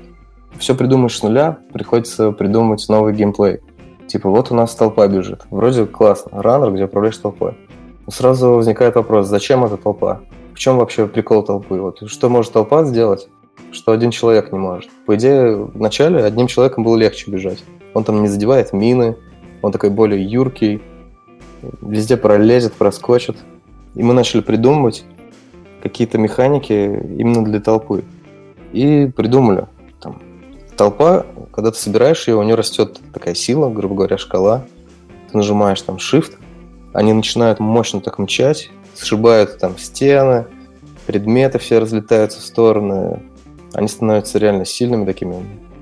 [0.58, 3.60] все придумаешь с нуля, приходится придумать новый геймплей.
[4.06, 5.42] Типа, вот у нас толпа бежит.
[5.50, 6.42] Вроде классно.
[6.42, 7.56] Раннер, где управляешь толпой.
[8.04, 10.20] Но сразу возникает вопрос, зачем эта толпа?
[10.52, 11.80] В чем вообще прикол толпы?
[11.80, 13.28] Вот что может толпа сделать,
[13.72, 14.90] что один человек не может.
[15.06, 17.62] По идее, вначале одним человеком было легче бежать.
[17.94, 19.16] Он там не задевает мины,
[19.62, 20.80] он такой более юркий,
[21.82, 23.36] везде пролезет, проскочит.
[23.94, 25.04] И мы начали придумывать
[25.82, 28.04] какие-то механики именно для толпы.
[28.72, 29.66] И придумали.
[30.00, 30.22] Там,
[30.76, 34.64] толпа, когда ты собираешь ее, у нее растет такая сила, грубо говоря, шкала.
[35.30, 36.32] Ты нажимаешь там Shift,
[36.92, 40.46] они начинают мощно так мчать, сшибают там стены,
[41.06, 43.20] предметы все разлетаются в стороны.
[43.72, 45.36] Они становятся реально сильными такими,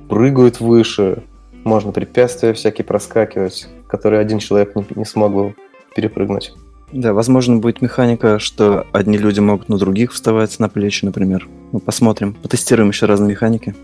[0.09, 1.23] прыгают выше,
[1.65, 5.55] можно препятствия всякие проскакивать, которые один человек не, не смог бы
[5.95, 6.55] перепрыгнуть.
[6.93, 11.47] Да, возможно, будет механика, что одни люди могут на других вставать на плечи, например.
[11.73, 13.75] Ну, посмотрим, потестируем еще разные механики.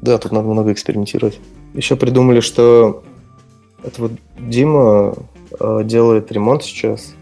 [0.00, 1.38] Да, тут надо много экспериментировать.
[1.74, 3.02] Еще придумали, что
[3.84, 5.14] это вот Дима
[5.58, 7.14] э, делает ремонт сейчас,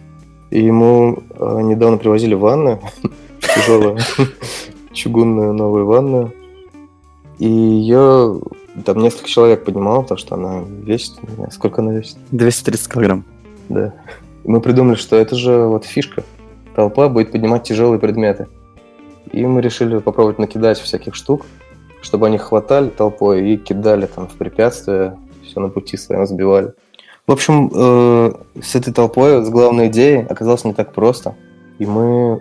[0.51, 2.81] и ему э, недавно привозили ванну,
[3.40, 3.99] тяжелую,
[4.92, 6.33] чугунную новую ванну,
[7.38, 8.40] и ее
[8.85, 12.19] там несколько человек поднимало, потому что она весит, не знаю, сколько она весит.
[12.31, 13.25] 230 килограмм.
[13.69, 13.95] Да.
[14.45, 16.23] И мы придумали, что это же вот фишка.
[16.75, 18.49] Толпа будет поднимать тяжелые предметы.
[19.33, 21.47] И мы решили попробовать накидать всяких штук,
[22.01, 26.75] чтобы они хватали толпой и кидали там в препятствия, все на пути своем сбивали.
[27.27, 31.35] В общем, э, с этой толпой, с главной идеей оказалось не так просто.
[31.79, 32.41] И мы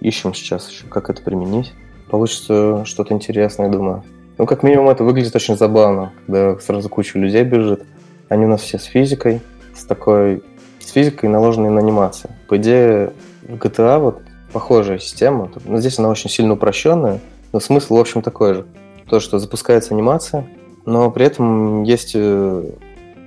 [0.00, 1.72] ищем сейчас еще, как это применить.
[2.10, 4.04] Получится что-то интересное, думаю.
[4.38, 7.82] Ну, как минимум, это выглядит очень забавно, когда сразу куча людей бежит.
[8.28, 9.40] Они у нас все с физикой,
[9.74, 10.44] с такой
[10.78, 12.30] с физикой, наложенной на анимации.
[12.48, 14.22] По идее, в GTA вот
[14.52, 15.50] похожая система.
[15.64, 17.20] Но здесь она очень сильно упрощенная,
[17.52, 18.66] но смысл, в общем, такой же.
[19.10, 20.46] То, что запускается анимация,
[20.86, 22.64] но при этом есть э,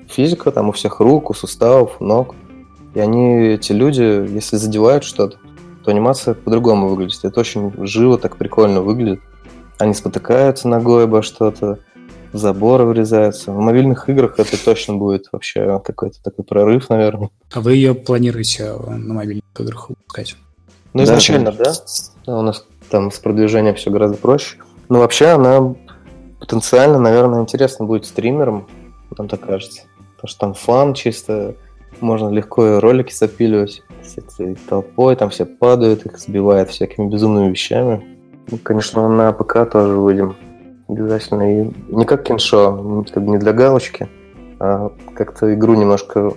[0.07, 2.35] физика там у всех рук, у суставов, ног.
[2.93, 5.37] И они, эти люди, если задевают что-то,
[5.83, 7.19] то анимация по-другому выглядит.
[7.23, 9.21] Это очень живо, так прикольно выглядит.
[9.81, 11.79] Они спотыкаются ногой обо что-то,
[12.31, 13.51] в заборы врезаются.
[13.51, 17.29] В мобильных играх это точно будет вообще какой-то такой прорыв, наверное.
[17.51, 20.35] А вы ее планируете на мобильных играх выпускать?
[20.93, 21.73] Ну, изначально, да.
[22.25, 22.37] да.
[22.37, 24.57] У нас там с продвижением все гораздо проще.
[24.87, 25.73] Но вообще она
[26.39, 28.67] потенциально, наверное, интересно будет стримерам,
[29.17, 29.83] нам так кажется.
[30.15, 31.55] Потому что там фан чисто,
[32.01, 38.20] можно легко ролики запиливать с этой толпой, там все падают, их сбивают всякими безумными вещами.
[38.49, 40.35] Ну, конечно, на ПК тоже выйдем
[40.87, 41.61] обязательно.
[41.61, 44.09] И не как киншо, как бы не для галочки,
[44.59, 46.33] а как-то игру немножко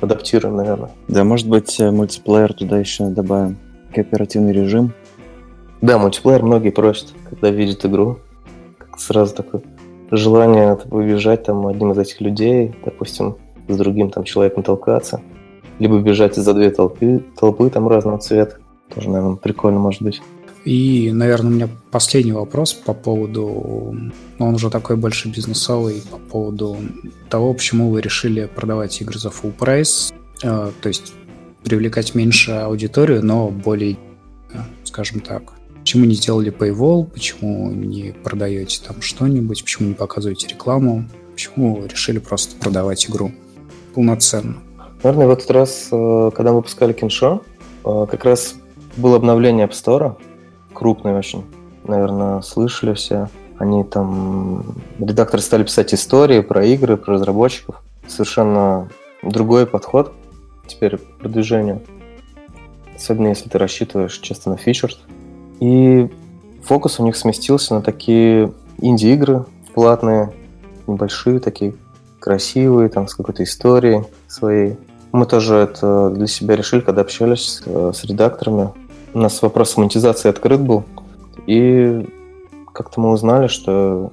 [0.00, 0.90] адаптируем, наверное.
[1.08, 3.58] Да, может быть, э, мультиплеер туда еще добавим.
[3.94, 4.92] Кооперативный режим.
[5.80, 8.18] Да, мультиплеер многие просят, когда видят игру.
[8.78, 9.62] Как сразу такое
[10.10, 13.36] желание побежать там одним из этих людей, допустим,
[13.68, 15.20] с другим там человеком толкаться.
[15.78, 18.56] Либо бежать из-за две толпы, толпы там разного цвета.
[18.94, 20.22] Тоже, наверное, прикольно может быть.
[20.66, 23.94] И, наверное, у меня последний вопрос по поводу,
[24.38, 26.76] ну, он уже такой больше бизнесовый, по поводу
[27.30, 31.14] того, почему вы решили продавать игры за full прайс, э, то есть
[31.62, 33.96] привлекать меньше аудиторию, но более,
[34.52, 40.48] э, скажем так, почему не сделали Paywall, почему не продаете там что-нибудь, почему не показываете
[40.48, 43.30] рекламу, почему решили просто продавать игру
[43.94, 44.56] полноценно?
[45.04, 47.44] Наверное, в этот раз, э, когда выпускали Киншо,
[47.84, 48.56] э, как раз
[48.96, 50.16] было обновление App Store,
[50.76, 51.44] крупный очень.
[51.84, 53.28] Наверное, слышали все.
[53.58, 54.76] Они там...
[54.98, 57.82] Редакторы стали писать истории про игры, про разработчиков.
[58.06, 58.88] Совершенно
[59.22, 60.12] другой подход
[60.66, 61.82] теперь к продвижению.
[62.94, 64.98] Особенно если ты рассчитываешь часто на фичерс.
[65.60, 66.08] И
[66.62, 70.32] фокус у них сместился на такие инди-игры платные,
[70.86, 71.74] небольшие, такие
[72.18, 74.76] красивые, там с какой-то историей своей.
[75.12, 78.70] Мы тоже это для себя решили, когда общались э, с редакторами
[79.16, 80.84] у нас вопрос монетизации открыт был,
[81.46, 82.06] и
[82.74, 84.12] как-то мы узнали, что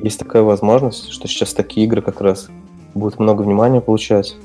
[0.00, 2.48] есть такая возможность, что сейчас такие игры как раз
[2.94, 4.36] будут много внимания получать.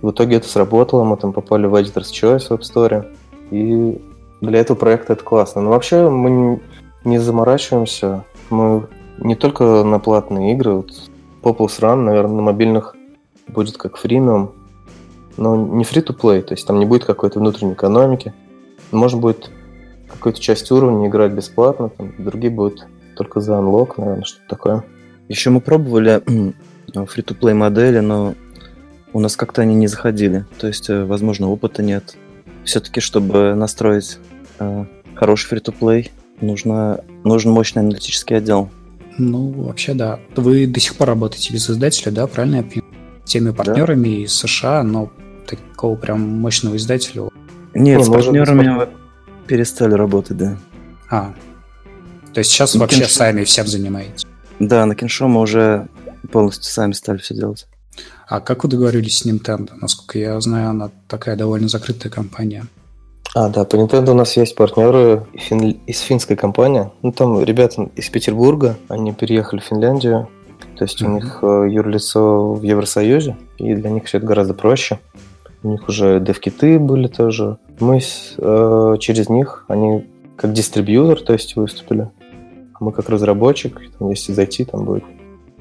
[0.00, 3.14] В итоге это сработало, мы там попали в Editor's Choice в App Store,
[3.50, 4.00] и
[4.40, 5.60] для этого проекта это классно.
[5.60, 6.62] Но вообще мы
[7.04, 8.86] не заморачиваемся, мы
[9.18, 10.92] не только на платные игры, вот
[11.42, 12.96] Populous Run, наверное, на мобильных
[13.48, 14.52] будет как фримиум,
[15.36, 18.32] но не free-to-play, то есть там не будет какой-то внутренней экономики.
[18.94, 19.50] Можно будет
[20.08, 24.84] какую-то часть уровня играть бесплатно, там, другие будут только за unlock, наверное, что-то такое.
[25.28, 26.22] Еще мы пробовали
[26.88, 28.34] free-to-play модели, но
[29.12, 30.44] у нас как-то они не заходили.
[30.58, 32.16] То есть, э, возможно, опыта нет.
[32.64, 34.18] Все-таки, чтобы настроить
[34.58, 38.70] э, хороший free-to-play, нужно, нужен мощный аналитический отдел.
[39.16, 40.18] Ну, вообще, да.
[40.34, 42.94] Вы до сих пор работаете без издателя, да, правильно я понимаю?
[43.24, 44.24] Теми партнерами да.
[44.24, 45.10] из США, но
[45.46, 47.30] такого прям мощного издателя
[47.74, 48.88] нет, ну, с партнерами мы
[49.46, 50.56] перестали работать, да.
[51.10, 51.32] А.
[52.32, 54.26] То есть сейчас Ну, вообще Кеншо- сами всем занимаетесь.
[54.58, 55.88] Да, на Кеншо мы уже
[56.32, 57.66] полностью сами стали все делать.
[58.26, 59.70] А как вы договорились с Nintendo?
[59.80, 62.64] Насколько я знаю, она такая довольно закрытая компания.
[63.34, 66.90] А, да, по Nintendo у нас есть партнеры фин- из финской компании.
[67.02, 70.28] Ну, там ребята из Петербурга, они переехали в Финляндию.
[70.76, 71.14] То есть у Мгм.
[71.16, 74.98] них э, юрлицо в Евросоюзе, и для них все это гораздо проще.
[75.64, 77.56] У них уже дев-киты были тоже.
[77.80, 82.10] Мы с- э, через них, они как дистрибьютор, то есть выступили.
[82.74, 85.04] А мы как разработчик, там, если зайти, там будет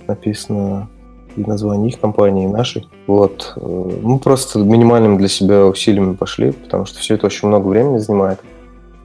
[0.08, 0.89] написано
[1.38, 2.86] и название их компании, и нашей.
[3.08, 3.54] Вот.
[3.56, 7.98] Э, Мы просто минимальными для себя усилиями пошли, потому что все это очень много времени
[7.98, 8.39] занимает.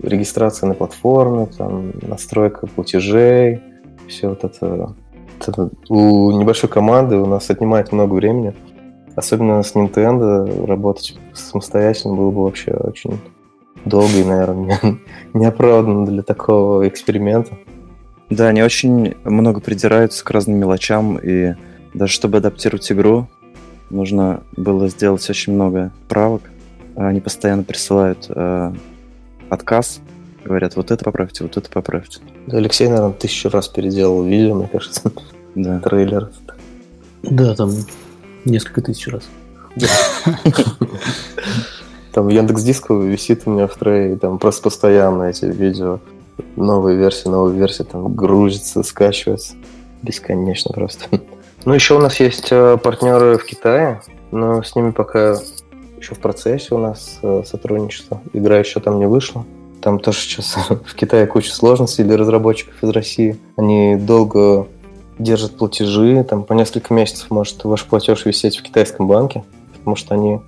[0.03, 3.61] Регистрация на платформе, там, настройка платежей,
[4.09, 4.95] все вот это,
[5.47, 8.55] это у небольшой команды у нас отнимает много времени.
[9.19, 13.19] Особенно с Nintendo работать самостоятельно было бы вообще очень
[13.85, 14.99] долго и, наверное, не-
[15.35, 17.57] неоправданно для такого эксперимента.
[18.31, 21.55] Да, они очень много придираются к разным мелочам, и
[21.95, 23.27] даже чтобы адаптировать игру,
[23.91, 26.43] нужно было сделать очень много правок.
[26.95, 28.73] Они постоянно присылают э,
[29.49, 30.01] отказ,
[30.45, 32.21] говорят, вот это поправьте, вот это поправьте.
[32.47, 35.11] Да, Алексей, наверное, тысячу раз переделал видео, мне кажется,
[35.55, 35.81] Да.
[35.81, 36.31] трейлер.
[37.23, 37.71] Да, там
[38.51, 39.25] несколько тысяч раз.
[42.13, 46.01] Там Яндекс Диск висит у меня в трее, и там просто постоянно эти видео,
[46.57, 49.55] новые версии, новые версии, там грузится, скачивается.
[50.03, 51.05] Бесконечно просто.
[51.65, 55.37] Ну, еще у нас есть э, партнеры в Китае, но с ними пока
[55.99, 58.23] еще в процессе у нас э, сотрудничество.
[58.33, 59.45] Игра еще там не вышла.
[59.83, 63.39] Там тоже сейчас в Китае куча сложностей для разработчиков из России.
[63.57, 64.67] Они долго
[65.19, 70.15] держат платежи, там по несколько месяцев может ваш платеж висеть в китайском банке, потому что
[70.15, 70.41] они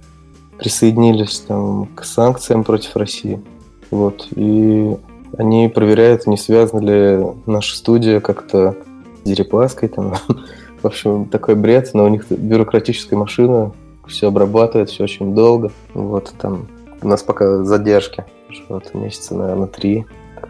[0.59, 3.43] присоединились там, к санкциям против России.
[3.91, 4.29] Вот.
[4.37, 4.97] И
[5.39, 8.77] они проверяют, не связана ли наша студия как-то
[9.23, 9.89] с Дерипаской.
[9.89, 10.15] Там.
[10.83, 13.73] В общем, такой бред, но у них бюрократическая машина,
[14.07, 15.71] все обрабатывает, все очень долго.
[15.95, 16.69] Вот там
[17.03, 18.25] у нас пока задержки.
[18.69, 20.07] Вот, месяца, наверное, три.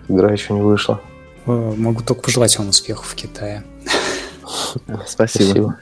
[0.09, 1.01] Игра еще не вышла.
[1.47, 3.65] Э, Могу только пожелать вам успехов в Китае.
[5.07, 5.77] Спасибо.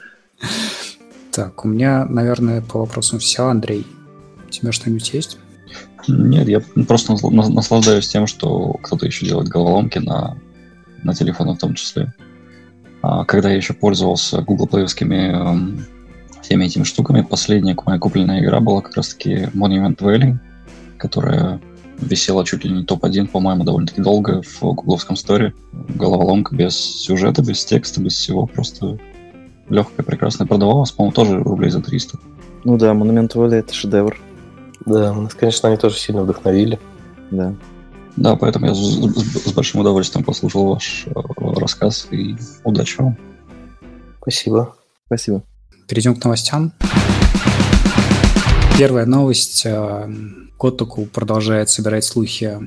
[1.31, 3.47] Так, у меня, наверное, по вопросам все.
[3.47, 3.85] Андрей,
[4.47, 5.37] у тебя что-нибудь есть?
[6.07, 10.37] Нет, я просто насл- нас- наслаждаюсь тем, что кто-то еще делает головоломки на,
[11.03, 12.13] на телефоны в том числе.
[13.01, 15.85] А когда я еще пользовался Google Play'овскими эм,
[16.41, 20.37] всеми этими штуками, последняя моя купленная игра была как раз-таки Monument Valley,
[20.97, 21.61] которая
[22.01, 25.53] висела чуть ли не топ-1, по-моему, довольно-таки долго в гугловском сторе.
[25.71, 28.97] Головоломка без сюжета, без текста, без всего, просто
[29.69, 30.47] легкая, прекрасная.
[30.47, 32.17] Продавалась, по-моему, тоже рублей за 300.
[32.63, 34.17] Ну да, Монумент Воли это шедевр.
[34.85, 36.79] Да, у нас, конечно, они тоже сильно вдохновили.
[37.31, 37.55] Да.
[38.15, 43.17] Да, поэтому я с, с- большим удовольствием послушал ваш э, рассказ и удачи вам.
[44.21, 44.75] Спасибо.
[45.05, 45.43] Спасибо.
[45.87, 46.73] Перейдем к новостям.
[48.77, 49.65] Первая новость.
[50.59, 52.59] Котоку продолжает собирать слухи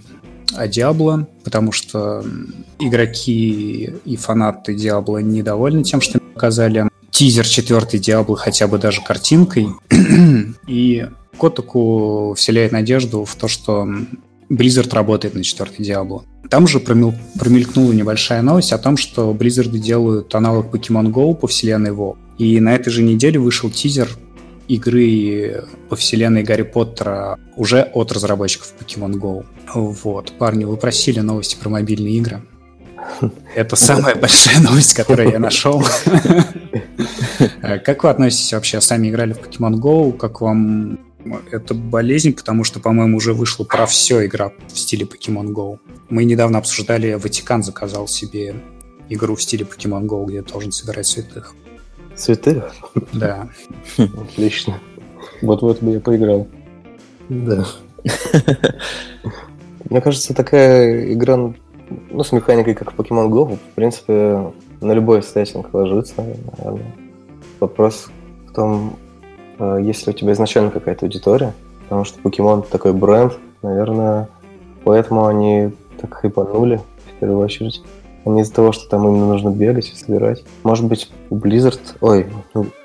[0.54, 2.24] о Диабло, потому что
[2.78, 9.68] игроки и фанаты Диабло недовольны тем, что показали тизер четвертой Диабло хотя бы даже картинкой.
[10.66, 11.06] И
[11.38, 13.86] Котоку вселяет надежду в то, что
[14.48, 16.24] Blizzard работает на четвертой Диабло.
[16.50, 21.46] Там же промел- промелькнула небольшая новость о том, что Blizzard делают аналог Pokemon Go по
[21.46, 22.16] вселенной WoW.
[22.38, 24.08] И на этой же неделе вышел тизер
[24.68, 29.44] игры по вселенной Гарри Поттера уже от разработчиков Pokemon Go.
[29.74, 32.42] Вот, парни, вы просили новости про мобильные игры.
[33.54, 35.84] Это самая большая новость, которую я нашел.
[37.60, 38.80] Как вы относитесь вообще?
[38.80, 40.16] Сами играли в Pokemon Go?
[40.16, 40.98] Как вам
[41.50, 42.32] это болезнь?
[42.32, 45.78] Потому что, по-моему, уже вышла про все игра в стиле Pokemon Go.
[46.08, 48.56] Мы недавно обсуждали, Ватикан заказал себе
[49.08, 51.54] игру в стиле Pokemon Go, где должен собирать святых.
[52.22, 52.62] Цветы?
[53.12, 53.48] Да.
[53.98, 54.78] Отлично.
[55.42, 56.46] Вот в это бы я поиграл.
[57.28, 57.66] Да.
[59.90, 61.36] Мне кажется, такая игра,
[62.10, 66.24] ну, с механикой, как в Pokemon Go, в принципе, на любой сеттинг ложится,
[66.58, 66.94] наверное.
[67.58, 68.06] Вопрос
[68.46, 68.96] в том,
[69.58, 71.52] э, есть ли у тебя изначально какая-то аудитория,
[71.82, 74.28] потому что Pokemon такой бренд, наверное,
[74.84, 76.80] поэтому они так хайпанули,
[77.16, 77.82] в первую очередь.
[78.24, 80.44] А не из-за того, что там именно нужно бегать и собирать.
[80.62, 82.26] Может быть, у Blizzard, ой,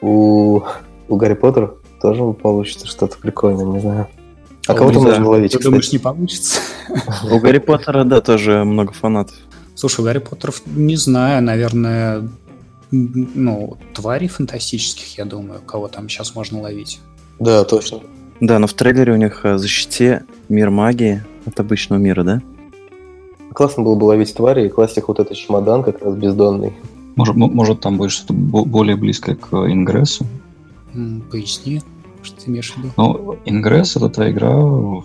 [0.02, 0.62] у,
[1.08, 4.08] у, Гарри Поттера тоже получится что-то прикольное, не знаю.
[4.68, 5.96] А кого там Не нужно знаю, ловить, Ты думаешь, кстати?
[5.96, 6.60] не получится?
[7.32, 9.36] У Гарри Поттера, да, тоже много фанатов.
[9.76, 12.28] Слушай, у Гарри Поттеров, не знаю, наверное,
[12.92, 17.00] ну, тварей фантастических, я думаю, кого там сейчас можно ловить.
[17.40, 18.00] Да, точно.
[18.40, 22.42] Да, но в трейлере у них э, защите мир магии от обычного мира, да?
[23.58, 26.74] Классно было бы ловить твари и класть их вот этот чемодан как раз бездонный.
[27.16, 30.28] Может, может там будет что-то бо- более близкое к Ингрессу.
[31.32, 31.82] Поясни,
[32.22, 32.92] что ты имеешь в виду.
[32.98, 34.54] Ну, Ingress— это та игра,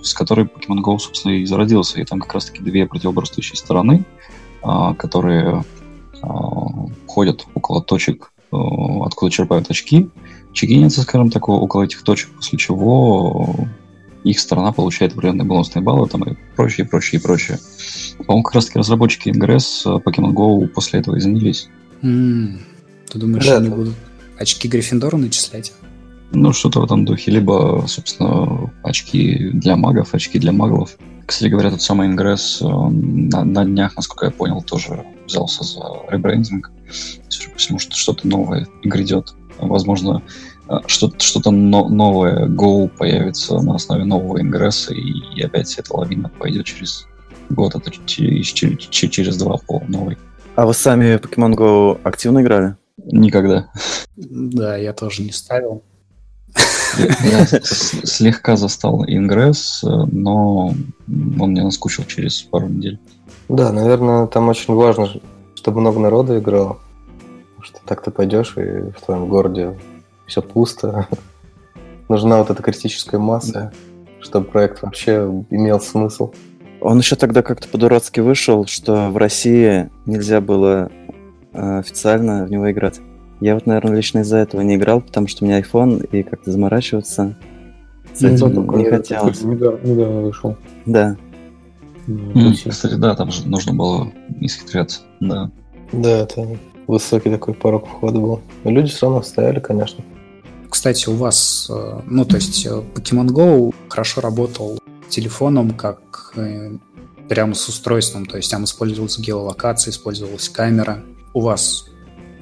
[0.03, 1.99] с которой Pokemon Go, собственно, и зародился.
[1.99, 4.05] И там как раз-таки две противоборствующие стороны,
[4.63, 5.65] а, которые
[6.21, 6.67] а,
[7.07, 10.11] ходят около точек, а, откуда черпают очки,
[10.53, 13.49] чекинятся, скажем так, около этих точек, после чего
[14.25, 17.59] их сторона получает определенные бонусные баллы там и прочее, прочее, и прочее.
[18.19, 21.69] По-моему, как раз-таки разработчики Ingress а, Pokemon Go после этого и занялись.
[22.03, 22.61] М,
[23.11, 23.75] Ты думаешь, Да, они да.
[23.77, 23.95] будут
[24.39, 25.73] очки Гриффиндора начислять?
[26.33, 27.31] Ну, что-то в этом духе.
[27.31, 30.97] Либо, собственно, очки для магов, очки для маглов.
[31.27, 35.81] Кстати говоря, тот самый Ингресс э, на, на днях, насколько я понял, тоже взялся за
[36.11, 36.71] ребрендинг.
[37.29, 39.35] Судя по всему, что что-то новое грядет.
[39.59, 40.31] Возможно, э,
[40.87, 46.67] что-то, что-то но- новое Go появится на основе нового Ингресса, и, опять эта лавина пойдет
[46.67, 47.07] через
[47.51, 50.17] год, а то че- че- че- через два по новой.
[50.55, 52.77] А вы сами Pokemon Go активно играли?
[53.05, 53.69] Никогда.
[54.17, 55.83] Да, я тоже не ставил.
[56.99, 62.99] Я слегка застал Ингресс, но он мне наскучил через пару недель.
[63.49, 65.09] Да, наверное, там очень важно,
[65.55, 66.79] чтобы много народу играло.
[67.61, 69.79] Что так ты пойдешь, и в твоем городе
[70.33, 71.07] все пусто.
[72.09, 73.73] Нужна вот эта критическая масса,
[74.21, 76.33] чтобы проект вообще имел смысл.
[76.81, 80.91] Он еще тогда как-то по-дурацки вышел, что в России нельзя было
[81.53, 83.01] э, официально в него играть.
[83.41, 86.51] Я вот, наверное, лично из-за этого не играл, потому что у меня iPhone, и как-то
[86.51, 87.37] заморачиваться
[88.15, 89.43] с Ну, этим только не хотелось.
[89.43, 90.57] Недавно, недавно вышел.
[90.87, 91.17] Да.
[92.35, 92.71] России.
[92.71, 94.11] Кстати, да, там же нужно было
[94.41, 95.03] исхитряться.
[95.21, 95.51] Да.
[95.93, 96.57] Да, это
[96.87, 98.41] высокий такой порог входа был.
[98.65, 100.03] Но люди все равно стояли, конечно.
[100.73, 104.79] Кстати, у вас, э, ну, то есть э, Pokemon Go хорошо работал
[105.11, 106.73] телефоном как э,
[107.29, 111.03] прямо с устройством, то есть там использовалась геолокация, использовалась камера.
[111.35, 111.85] У вас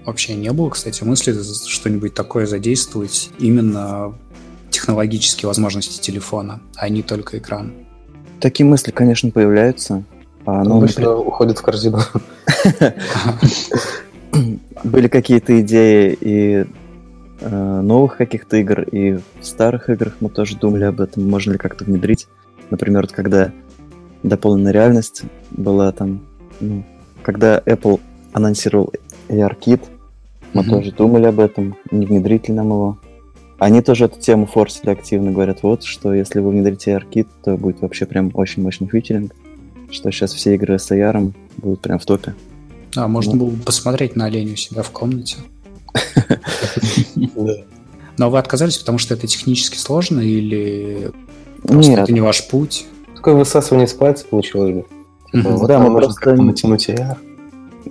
[0.06, 4.16] вообще не было, кстати, мысли что-нибудь такое задействовать именно
[4.70, 7.72] технологические возможности телефона, а не только экран?
[8.38, 10.04] Такие мысли, конечно, появляются.
[10.46, 12.00] А, но, Обычно уходит в корзину.
[14.84, 16.66] были какие-то идеи и
[17.40, 21.84] новых каких-то игр, и в старых играх мы тоже думали об этом, можно ли как-то
[21.84, 22.28] внедрить.
[22.70, 23.50] Например, вот когда
[24.22, 26.20] дополненная реальность была там,
[26.60, 26.84] ну,
[27.22, 28.00] когда Apple
[28.32, 28.92] анонсировал
[29.28, 29.82] AR-кит,
[30.52, 30.70] мы Мгм.
[30.70, 32.98] тоже думали об этом, не внедрить ли нам его.
[33.58, 37.80] Они тоже эту тему форсили активно, говорят, вот, что если вы внедрите AR-кит, то будет
[37.80, 39.34] вообще прям очень мощный фичеринг,
[39.90, 42.34] что сейчас все игры с AR будут прям в топе.
[42.96, 45.36] А, можно было бы посмотреть на оленя у себя в комнате.
[48.18, 51.10] Но вы отказались, потому что это технически сложно или
[51.62, 52.86] просто Нет, это не ваш путь?
[53.14, 54.84] Такое высасывание с пальца получилось бы.
[55.32, 57.16] Типа, вот Да, мы просто натянуть AR.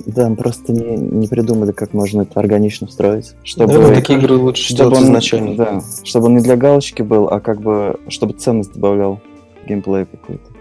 [0.06, 3.34] Да, мы просто не, не придумали, как можно это органично встроить.
[3.44, 5.56] Чтобы, Наверное, такие игры лучше чтобы он, изначально.
[5.56, 9.20] Да, чтобы он не для галочки был, а как бы, чтобы ценность добавлял
[9.68, 10.52] геймплей какой-то.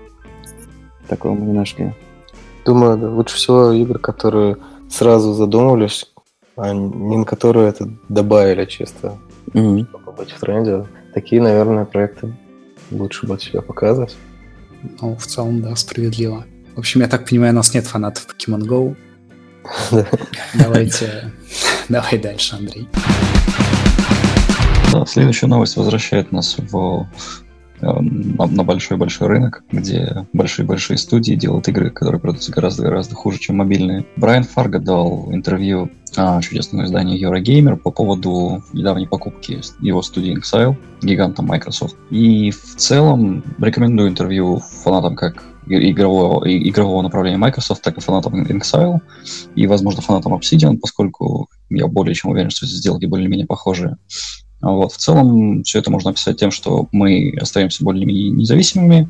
[1.09, 1.93] Такого мы не нашли.
[2.65, 4.57] Думаю, да, лучше всего игры, которые
[4.91, 6.11] сразу задумывались,
[6.59, 9.17] а не на которые это добавили чисто,
[9.55, 9.87] Мгм.
[9.89, 10.85] чтобы быть в тренде.
[11.15, 12.37] Такие, наверное, проекты
[12.91, 14.17] лучше будет себя показывать.
[15.01, 16.45] Ну, в целом, да, справедливо.
[16.77, 18.97] В общем, я так понимаю, у нас нет фанатов Pokemon Go.
[19.91, 20.07] Да.
[20.55, 21.33] Давайте,
[21.89, 22.89] давай дальше, Андрей.
[24.93, 27.07] Да, следующая новость возвращает нас в
[27.81, 34.07] на, большой-большой рынок, где большие-большие студии делают игры, которые продаются гораздо-гораздо хуже, чем мобильные.
[34.17, 40.77] Брайан Фарго дал интервью а, чудесному изданию Eurogamer по поводу недавней покупки его студии Exile,
[41.03, 41.97] гиганта Microsoft.
[42.11, 49.01] И в целом рекомендую интервью фанатам как игрового, игрового направления Microsoft, так и фанатам Exile,
[49.55, 53.99] и, возможно, фанатам Obsidian, поскольку я более чем уверен, что сделки более-менее похожие.
[54.61, 54.93] Вот.
[54.93, 59.09] В целом, все это можно описать тем, что мы остаемся более-менее независимыми,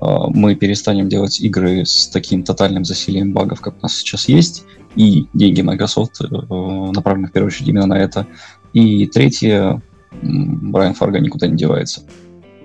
[0.00, 4.64] а, мы перестанем делать игры с таким тотальным засилием багов, как у нас сейчас есть,
[4.96, 8.26] и деньги Microsoft э, направлены в первую очередь именно на это.
[8.72, 9.80] И третье,
[10.22, 12.02] Брайан Фарго никуда не девается.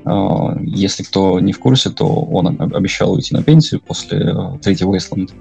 [0.06, 4.58] А, Если кто не в курсе, то он об- обещал уйти на пенсию после э,
[4.62, 5.32] третьего Wasteland,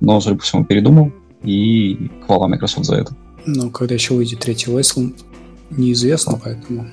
[0.00, 1.12] но, судя по всему, передумал,
[1.44, 3.16] и хвала Microsoft за это.
[3.46, 5.16] Ну, когда еще выйдет третий Wasteland,
[5.76, 6.86] неизвестно, поэтому...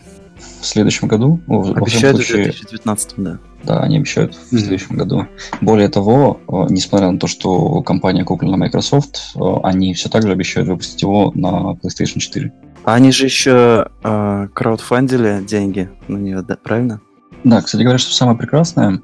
[0.62, 3.40] В следующем году, Обещают в случае, 2019, да.
[3.66, 4.60] Да, они обещают в Мгм.
[4.62, 5.28] следующем году.
[5.60, 10.32] Более того, э, несмотря на то, что компания куплена Microsoft, э, они все так же
[10.32, 12.54] обещают выпустить его на PlayStation 4.
[12.86, 17.02] А они же еще э, краудфандили деньги на нее, да, правильно?
[17.44, 19.02] Да, кстати говоря, что самое прекрасное,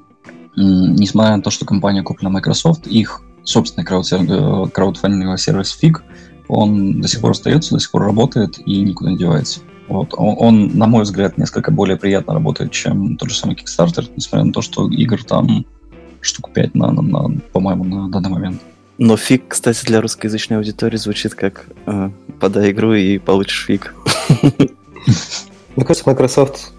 [0.56, 5.96] несмотря на то, что компания куплена Microsoft, их собственный краудсер- краудфандинговый сервис FIG,
[6.48, 9.60] он до сих пор остается, до сих пор работает и никуда не девается.
[9.88, 10.14] Вот.
[10.16, 14.44] Он, он, на мой взгляд, несколько более приятно работает, чем тот же самый Kickstarter, несмотря
[14.44, 15.64] на то, что игр там
[16.20, 18.60] штук 5, на, на, на, по-моему, на данный момент.
[18.98, 22.10] Но фиг, кстати, для русскоязычной аудитории звучит как э,
[22.40, 23.94] подай игру и получишь фиг.
[25.76, 26.72] Мне кажется, Microsoft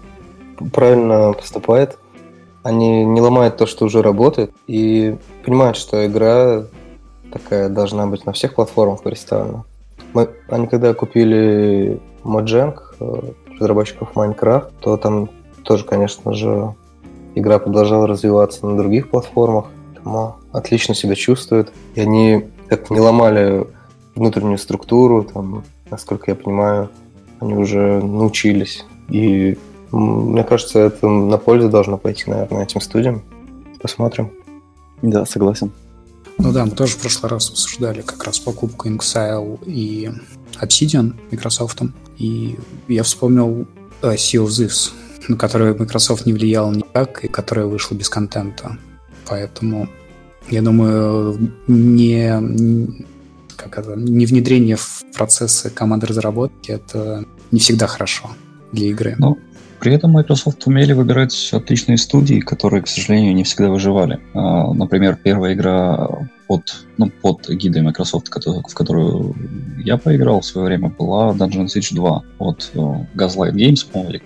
[0.72, 1.96] правильно поступает.
[2.64, 6.64] Они не ломают то, что уже работает, и понимают, что игра
[7.32, 9.64] такая должна быть на всех платформах представлена.
[10.12, 13.20] Мы, они когда купили Mojang, э,
[13.58, 15.30] разработчиков Minecraft, то там
[15.64, 16.74] тоже, конечно же,
[17.34, 21.72] игра продолжала развиваться на других платформах, поэтому отлично себя чувствует.
[21.94, 23.66] И они как не ломали
[24.14, 26.90] внутреннюю структуру, там, насколько я понимаю,
[27.40, 28.84] они уже научились.
[29.08, 29.56] И
[29.90, 33.22] мне кажется, это на пользу должно пойти, наверное, этим студиям.
[33.80, 34.32] Посмотрим.
[35.02, 35.70] Да, согласен.
[36.38, 40.10] Ну да, мы тоже в прошлый раз обсуждали как раз покупку Inxile и
[40.60, 41.82] Obsidian Microsoft.
[42.18, 42.58] И
[42.88, 43.66] я вспомнил
[44.02, 44.92] uh, Sea of Thieves,
[45.28, 48.76] на которую Microsoft не влиял никак, и которая вышла без контента.
[49.26, 49.88] Поэтому,
[50.48, 53.04] я думаю, не,
[53.56, 58.30] как это, не внедрение в процессы команды разработки это не всегда хорошо
[58.72, 59.14] для игры.
[59.18, 59.38] Ну,
[59.80, 64.18] при этом Microsoft умели выбирать отличные студии, которые, к сожалению, не всегда выживали.
[64.34, 66.08] А, например, первая игра
[66.48, 69.34] под, ну, под гидой Microsoft, в которую
[69.84, 72.78] я поиграл в свое время, была Dungeon Siege 2 от э,
[73.14, 74.22] Gaslight Games, по-моему, или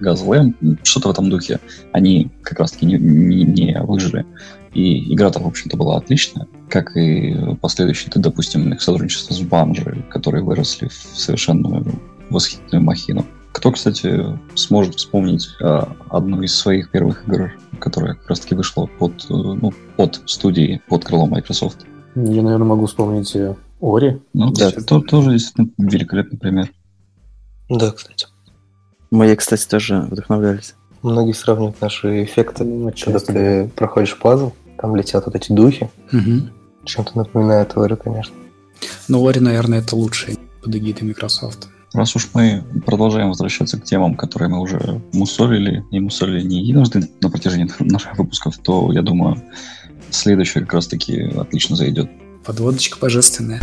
[0.00, 1.58] Gaslam, что-то в этом духе.
[1.92, 4.24] Они как раз-таки не, не, не выжили.
[4.72, 10.42] И игра-то, в общем-то, была отличная, как и последующие, допустим, их сотрудничество с Bungie, которые
[10.42, 11.84] выросли в совершенно
[12.30, 13.26] восхитительную махину.
[13.52, 19.12] Кто, кстати, сможет вспомнить э, одну из своих первых игр, которая как раз-таки вышла под,
[19.24, 21.86] э, ну, под студией, под крылом Microsoft?
[22.14, 24.20] Я, наверное, могу вспомнить э, Ори.
[24.32, 26.70] Ну, да, это то, тоже действительно великолепный пример.
[27.68, 28.26] Да, кстати.
[29.10, 30.74] Мои, кстати, тоже вдохновлялись.
[31.02, 35.90] Многие сравнивают наши эффекты, ну, когда ты проходишь пазл, там летят вот эти духи.
[36.12, 36.84] Угу.
[36.84, 38.34] Чем-то напоминает Ори, конечно.
[39.08, 41.68] Ну, Ори, наверное, это лучший под эгидой Microsoft.
[41.94, 47.06] Раз уж мы продолжаем возвращаться к темам, которые мы уже мусолили и мусолили не единожды
[47.20, 49.42] на протяжении наших выпусков, то, я думаю,
[50.10, 52.10] следующее как раз-таки отлично зайдет.
[52.46, 53.60] Подводочка божественная.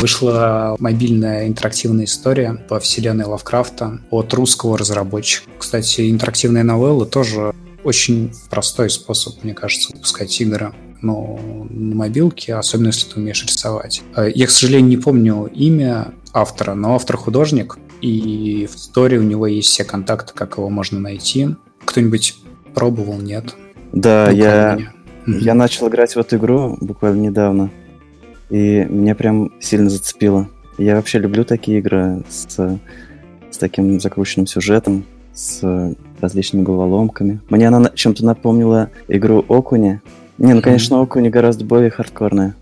[0.00, 5.48] Вышла мобильная интерактивная история по вселенной Лавкрафта от русского разработчика.
[5.58, 7.54] Кстати, интерактивные новеллы тоже
[7.84, 10.74] очень простой способ, мне кажется, выпускать игры
[11.04, 14.02] ну, на мобилке, особенно если ты умеешь рисовать.
[14.16, 19.22] Э, я, к сожалению, не помню имя автора, но автор художник, и в истории у
[19.22, 21.50] него есть все контакты, как его можно найти.
[21.84, 22.36] Кто-нибудь
[22.74, 23.54] пробовал, нет?
[23.92, 24.78] Да, ну, я,
[25.26, 27.70] я начал играть в эту игру буквально недавно,
[28.50, 30.48] и меня прям сильно зацепило.
[30.78, 32.58] Я вообще люблю такие игры с,
[33.50, 37.40] с таким закрученным сюжетом, с различными головоломками.
[37.48, 40.00] Мне она чем-то напомнила игру Окуни,
[40.38, 42.54] не, ну, конечно, Окуни гораздо более хардкорная.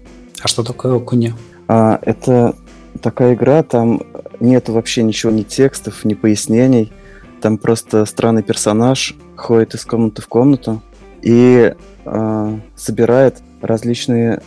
[0.42, 1.32] А что такое Окуни?
[1.68, 2.54] А, это
[3.00, 4.02] такая игра, там
[4.40, 6.92] нет вообще ничего, ни текстов, ни пояснений.
[7.40, 10.82] Там просто странный персонаж ходит из комнаты в комнату
[11.22, 14.42] и э, собирает различные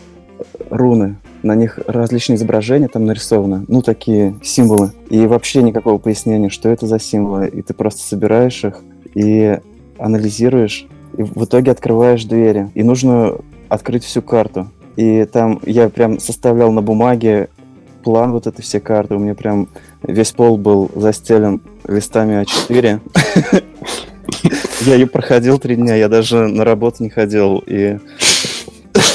[0.70, 1.16] руны.
[1.42, 4.92] На них различные изображения там нарисованы, ну, такие символы.
[5.10, 7.48] И вообще никакого пояснения, что это за символы.
[7.48, 8.80] И ты просто собираешь их
[9.14, 9.58] и
[9.98, 10.86] анализируешь
[11.16, 13.36] и в итоге открываешь двери, и нужно
[13.68, 14.70] открыть всю карту.
[14.96, 17.48] И там я прям составлял на бумаге
[18.02, 19.16] план вот этой все карты.
[19.16, 19.68] У меня прям
[20.02, 23.00] весь пол был застелен листами А4.
[24.82, 27.98] Я ее проходил три дня, я даже на работу не ходил и,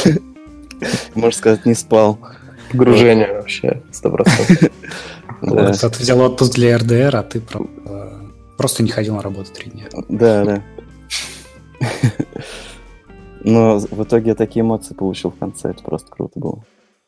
[1.16, 2.20] можно сказать, не спал.
[2.72, 4.72] Погружение вообще, сто процентов.
[5.41, 7.41] Ты взял отпуск для РДР, а ты
[8.58, 9.86] просто не ходил на работу три дня.
[10.10, 10.64] Да, да.
[13.44, 16.64] Но в итоге я такие эмоции получил в конце, это просто круто было.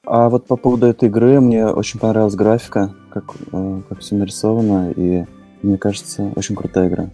[0.05, 4.91] А вот по поводу этой игры, мне очень понравилась графика, как, э, как все нарисовано,
[4.91, 5.25] и
[5.61, 7.09] мне кажется, очень крутая игра.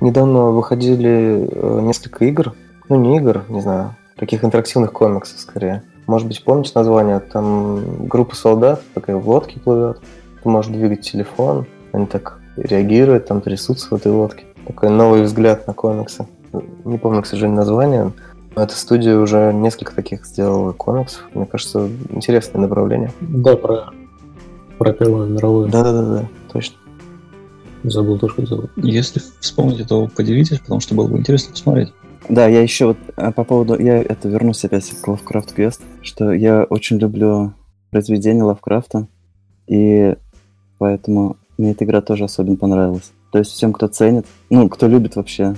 [0.00, 2.54] Недавно выходили э, несколько игр,
[2.88, 5.84] ну не игр, не знаю, таких интерактивных комиксов скорее.
[6.06, 7.20] Может быть, помните название?
[7.20, 10.02] Там группа солдат такая в лодке плывет,
[10.42, 14.44] ты можешь двигать телефон, они так реагируют, там трясутся в этой лодке.
[14.66, 16.26] Такой новый взгляд на комиксы
[16.84, 18.12] не помню, к сожалению, название.
[18.56, 21.22] Эта студия уже несколько таких сделала комиксов.
[21.34, 23.12] Мне кажется, интересное направление.
[23.20, 23.90] Да, про,
[24.78, 25.68] про Первую мировую.
[25.68, 26.76] Да-да-да, точно.
[27.82, 28.70] Забыл тоже, как зовут.
[28.76, 31.92] Если вспомните, то поделитесь, потому что было бы интересно посмотреть.
[32.28, 33.78] Да, я еще вот а, по поводу...
[33.78, 37.52] Я это вернусь опять к Lovecraft Quest, что я очень люблю
[37.90, 39.08] произведения Лавкрафта,
[39.66, 40.16] и
[40.78, 43.12] поэтому мне эта игра тоже особенно понравилась.
[43.30, 45.54] То есть всем, кто ценит, ну, кто любит вообще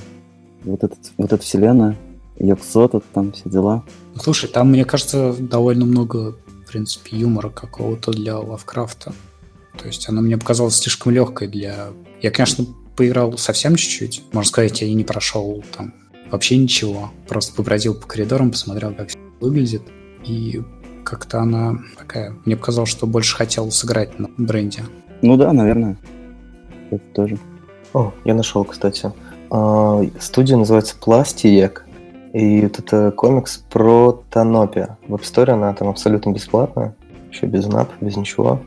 [0.67, 1.97] вот, этот, вот эту вселенную,
[2.39, 3.85] Йоксота, там все дела.
[4.21, 9.13] Слушай, там, мне кажется, довольно много, в принципе, юмора какого-то для Лавкрафта.
[9.79, 11.89] То есть она мне показалась слишком легкой для...
[12.21, 14.23] Я, конечно, поиграл совсем чуть-чуть.
[14.33, 15.95] Можно сказать, я и не прошел там
[16.31, 17.11] вообще ничего.
[17.29, 19.83] Просто побродил по коридорам, посмотрел, как все выглядит.
[20.25, 20.63] И
[21.05, 22.35] как-то она такая...
[22.45, 24.83] Мне показалось, что больше хотел сыграть на бренде.
[25.23, 25.99] Ну да, наверное.
[26.91, 27.39] Это тоже.
[27.93, 29.13] О, я нашел, кстати.
[29.51, 31.85] А, студия называется Plastiek.
[32.33, 34.99] И вот это комикс Protanopia.
[35.09, 36.95] В App Store она там абсолютно бесплатная.
[37.31, 38.61] Еще без in-app, без ничего.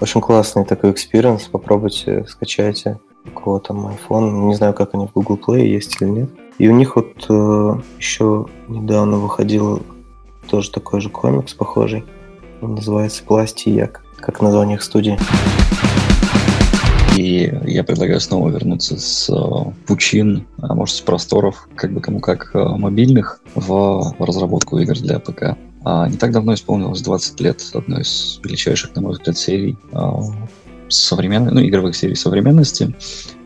[0.00, 1.44] Очень классный такой experience.
[1.44, 2.98] Попробуйте, скачайте.
[3.24, 4.46] У кого там iPhone.
[4.46, 6.30] Не знаю, как они в Google Play есть или нет.
[6.58, 9.82] И у них вот э, еще недавно выходил
[10.48, 12.04] тоже такой же комикс похожий.
[12.62, 15.18] Он называется «Plastiek», как название их студии.
[17.16, 22.20] И я предлагаю снова вернуться с э, пучин, а может с просторов, как бы кому
[22.20, 25.56] как, э, мобильных в разработку игр для ПК.
[25.82, 30.20] А не так давно исполнилось 20 лет одной из величайших, на мой взгляд, серий а,
[30.88, 32.94] современной, ну, игровых серий современности,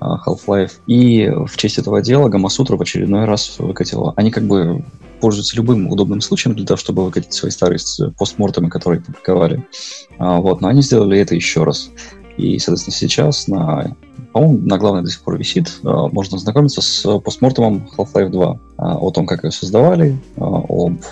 [0.01, 0.73] Half-Life.
[0.89, 4.15] И в честь этого дела Гамасутра в очередной раз выкатила.
[4.17, 4.83] Они как бы
[5.21, 7.79] пользуются любым удобным случаем для того, чтобы выкатить свои старые
[8.19, 9.65] постмортемы, которые публиковали.
[10.19, 11.91] А, вот, но они сделали это еще раз.
[12.41, 13.97] И, соответственно, сейчас на,
[14.33, 19.11] по-моему, на главной до сих пор висит, а, можно ознакомиться с постмортемом Half-Life 2, о
[19.11, 21.03] том, как ее создавали, об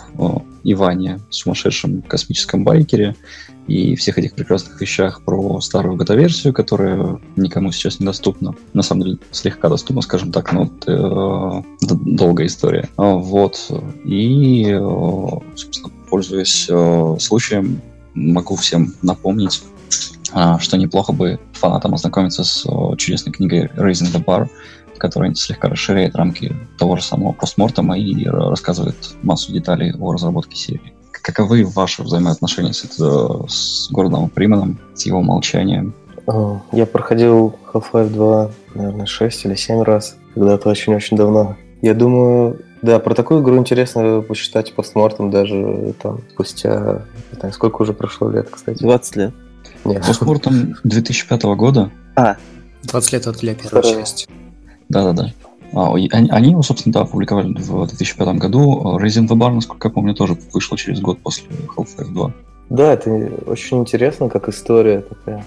[0.64, 3.14] Иване, сумасшедшем космическом байкере,
[3.68, 8.54] и всех этих прекрасных вещах про старую бета-версию, которая никому сейчас недоступна.
[8.72, 12.88] На самом деле, слегка доступна, скажем так, но э, долгая история.
[12.96, 13.70] Вот.
[14.04, 14.78] И, э,
[15.54, 17.82] собственно, пользуясь э, случаем,
[18.14, 19.77] могу всем напомнить, э,
[20.60, 24.48] что неплохо бы фанатам ознакомиться с э, чудесной книгой Raising the Bar,
[24.98, 30.92] которая слегка расширяет рамки того же самого постмортема и рассказывает массу деталей о разработке серии.
[31.12, 35.94] Каковы ваши взаимоотношения с, это, с Гордоном Приманом, с его молчанием?
[36.26, 41.56] А, я проходил Half-Life 2, наверное, 6 или 7 раз, когда-то очень-очень давно.
[41.80, 47.02] Я думаю, да, про такую игру интересно посчитать постмортом даже там спустя,
[47.32, 48.82] не знаю, сколько уже прошло лет, кстати.
[48.82, 49.34] 20 лет.
[49.84, 50.06] Нет.
[50.06, 51.90] Постмортом 2005 года.
[52.16, 52.36] А.
[52.84, 54.28] 20 лет от для первой части.
[54.88, 55.32] Да-да-да.
[55.72, 58.98] А, они, они его, собственно, да, опубликовали в 2005 году.
[58.98, 62.34] Resident Evil, насколько я помню, тоже вышло через год после Half-Life 2.
[62.70, 63.10] Да, это
[63.46, 65.44] очень интересно, как история такая.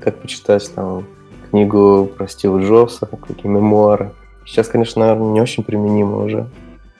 [0.00, 1.06] Как почитать там
[1.50, 4.12] книгу про Стива Джобса, какие мемуары.
[4.46, 6.50] Сейчас, конечно, наверное, не очень применимо уже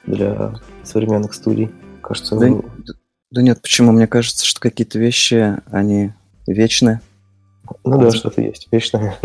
[0.06, 0.54] для
[0.84, 1.70] современных студий.
[2.02, 2.64] Кажется, да, ну...
[3.30, 3.92] да нет, почему?
[3.92, 6.12] Мне кажется, что какие-то вещи, они
[6.46, 7.00] вечны.
[7.84, 9.16] Ну да, что-то есть вечное.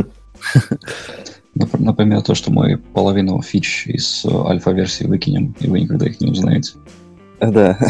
[1.53, 6.31] Например, то, что мы половину фич из э, альфа-версии выкинем, и вы никогда их не
[6.31, 6.73] узнаете.
[7.39, 7.77] Да.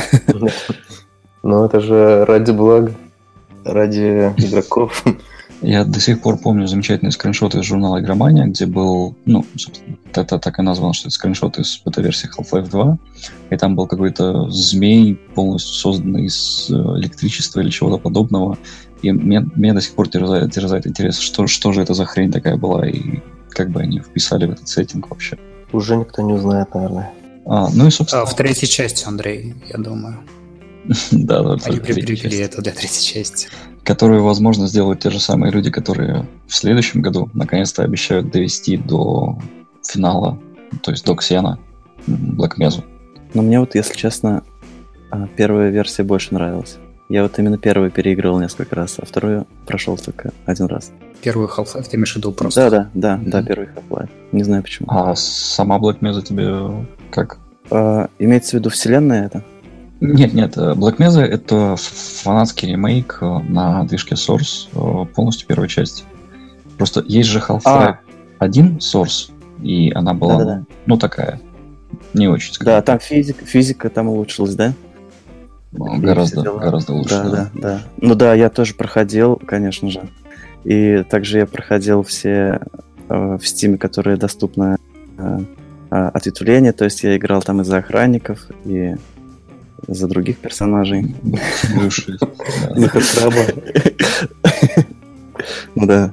[1.44, 2.92] Ну, это же ради блага,
[3.64, 5.06] ради игроков.
[5.62, 10.38] Я до сих пор помню замечательные скриншоты из журнала Игромания, где был, ну, собственно, это
[10.38, 12.98] так и названо, что это скриншот из бета-версии Half-Life 2,
[13.50, 18.58] и там был какой-то змей, полностью созданный из э, электричества или чего-то подобного,
[19.02, 22.32] и меня, меня до сих пор терзает, терзает интерес, что, что же это за хрень
[22.32, 23.20] такая была, и
[23.50, 25.38] как бы они вписали в этот сеттинг вообще.
[25.72, 27.12] Уже никто не узнает, наверное.
[27.46, 28.24] А, ну и, собственно...
[28.24, 30.20] А, в третьей части, Андрей, я думаю.
[31.12, 31.58] Да, да.
[31.66, 33.50] Они прикрепили это для третьей части.
[33.84, 39.38] Которую, возможно, сделают те же самые люди, которые в следующем году наконец-то обещают довести до
[39.86, 40.40] финала,
[40.84, 41.60] то есть до Ксена,
[42.08, 42.84] Black Mesa.
[43.34, 44.44] Но мне вот, если честно,
[45.10, 46.78] а, первая версия больше нравилась.
[47.10, 50.92] Я вот именно первую переигрывал несколько раз, а вторую прошел только один раз.
[51.22, 52.70] Первую Half-Life ты имеешь в виду просто?
[52.70, 53.30] Да, да, да, mm-hmm.
[53.30, 54.10] да, первый Half-Life.
[54.34, 54.88] Не знаю почему.
[54.92, 57.40] А сама Black Mesa тебе как?
[57.72, 59.44] А, имеется в виду вселенная это?
[60.02, 65.70] Нет, нет, э, Black Mesa это фанатский ремейк э, на движке Source э, полностью первой
[65.70, 66.04] части.
[66.78, 68.00] Просто есть же Half-Life а.
[68.40, 69.32] 1 Source,
[69.64, 70.66] и она была, Да-да-да.
[70.86, 71.40] ну, такая,
[72.14, 72.54] не очень.
[72.54, 72.74] Скажем.
[72.74, 74.74] Да, там физика, физика там улучшилась, да?
[75.72, 77.10] Ну, гораздо, гораздо лучше.
[77.10, 77.82] Да, да, да.
[77.98, 80.10] Ну да, я тоже проходил, конечно же.
[80.64, 82.62] И также я проходил все
[83.10, 84.78] э, в Steam, которые доступны
[85.18, 85.40] э,
[85.92, 88.96] э ответвления, то есть я играл там и за охранников, и
[89.88, 91.16] за других персонажей.
[92.76, 92.90] За
[95.76, 96.12] Ну да.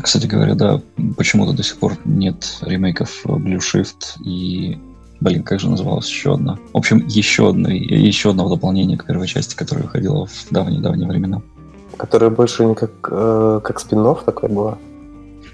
[0.00, 0.80] Кстати говоря, да,
[1.16, 4.78] почему-то до сих пор нет ремейков Blue Shift и
[5.22, 6.58] Блин, как же называлась еще одна?
[6.72, 11.42] В общем, еще, одно, еще одного дополнения к первой части, которая выходила в давние-давние времена.
[11.96, 14.78] Которая больше не как, э, как спин такой была.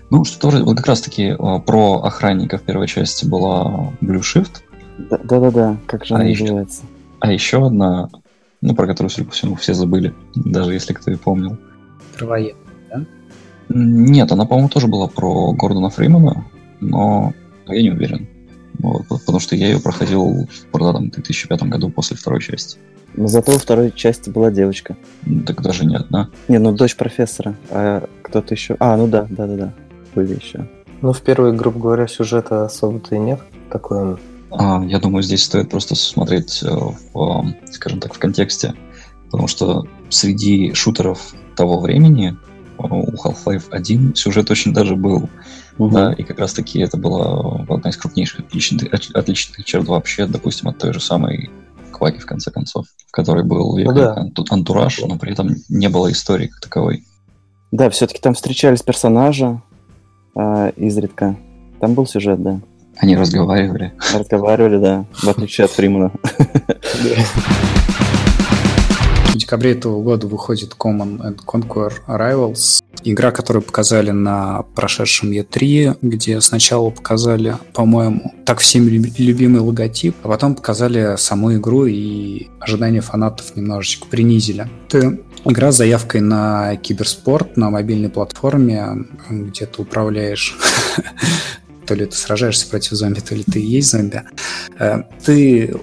[0.09, 4.63] Ну, что тоже вот как раз-таки э, про охранника в первой части была Blue Shift.
[5.11, 6.83] Да-да-да, как же А она еще- называется?
[7.21, 8.09] А еще одна,
[8.63, 11.59] ну, про которую, судя по всему, все забыли, даже если кто и помнил.
[12.17, 12.57] Кровоед.
[12.91, 16.47] М, Нет, она, по-моему, тоже была про Гордона Фримана,
[16.81, 17.35] но
[17.67, 18.27] я не уверен.
[18.79, 22.79] Вот, по- потому что я ее проходил в продатом 2005 году после второй части.
[23.15, 24.97] Но зато во второй части была девочка.
[25.25, 26.29] Ну, Так даже не одна.
[26.47, 27.57] Не, ну дочь профессора.
[27.71, 28.77] А кто-то еще...
[28.79, 29.73] А, ну да, да-да-да.
[30.15, 30.69] Были еще.
[31.01, 33.41] Ну, в первой, грубо говоря, сюжета особо-то и нет.
[33.71, 34.21] Такой он
[34.51, 38.75] А, я думаю, здесь стоит просто смотреть, э, в, э, скажем так, в контексте.
[39.31, 42.37] Потому что среди шутеров того времени
[42.79, 45.29] э, у Half-Life 1 сюжет очень даже был.
[45.79, 50.27] Да, и как раз таки это была одна из крупнейших отличных, от- отличных черт вообще,
[50.27, 51.51] допустим, от той же самой
[51.93, 54.15] Кваки, в конце концов, в которой был Ну да.
[54.15, 57.05] анту- антураж, но при этом не было истории как таковой.
[57.73, 59.61] Да, все-таки там встречались персонажи
[60.35, 61.37] а, изредка.
[61.81, 62.61] Там был сюжет, да.
[62.97, 63.93] Они разговаривали.
[64.15, 66.11] Разговаривали, да, в отличие от Фримана.
[69.39, 72.81] Декабре этого года выходит Common and Conquer Rivals.
[73.05, 80.29] Игра, которую показали на прошедшем E3, где сначала показали, по-моему, так люби- любимый логотип, а
[80.29, 84.69] потом показали саму игру и ожидания фанатов немножечко принизили.
[84.89, 90.59] Это игра с заявкой на киберспорт на мобильной платформе, где ты управляешь
[91.87, 94.23] то ли ты сражаешься против зомби, то ли ты и есть зомби.
[94.79, 95.75] Э, Ты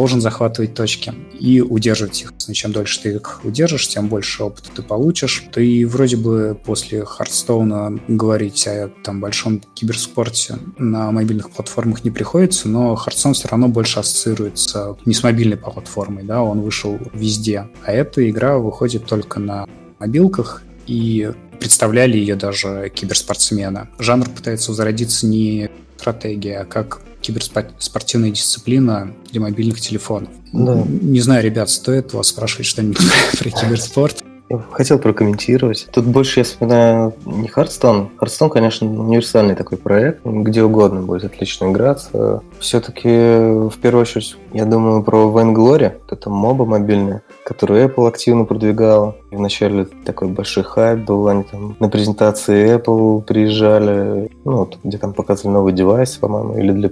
[0.00, 2.32] должен захватывать точки и удерживать их.
[2.54, 5.44] Чем дольше ты их удержишь, тем больше опыта ты получишь.
[5.52, 12.10] Ты вроде бы после Hearthstone а говорить о там большом киберспорте на мобильных платформах не
[12.10, 17.68] приходится, но Hearthstone все равно больше ассоциируется не с мобильной платформой, да, он вышел везде.
[17.84, 19.66] А эта игра выходит только на
[19.98, 21.30] мобилках, и
[21.60, 23.88] представляли ее даже киберспортсмены.
[23.98, 30.30] Жанр пытается возродиться не стратегия, а как киберспортивная дисциплина для мобильных телефонов.
[30.52, 30.82] Да.
[30.86, 32.98] Не знаю, ребят, стоит вас спрашивать что-нибудь
[33.38, 34.24] про киберспорт?
[34.50, 35.88] Я хотел прокомментировать.
[35.92, 38.10] Тут больше я вспоминаю не Хардстон.
[38.16, 42.42] Хардстон, конечно, универсальный такой проект, где угодно будет отлично играться.
[42.58, 49.14] Все-таки, в первую очередь, я думаю про Vainglory, это моба мобильная, которую Apple активно продвигала.
[49.30, 55.12] Вначале такой большой хайп был, они там на презентации Apple приезжали, ну, вот, где там
[55.12, 56.90] показывали новый девайс, по-моему, или для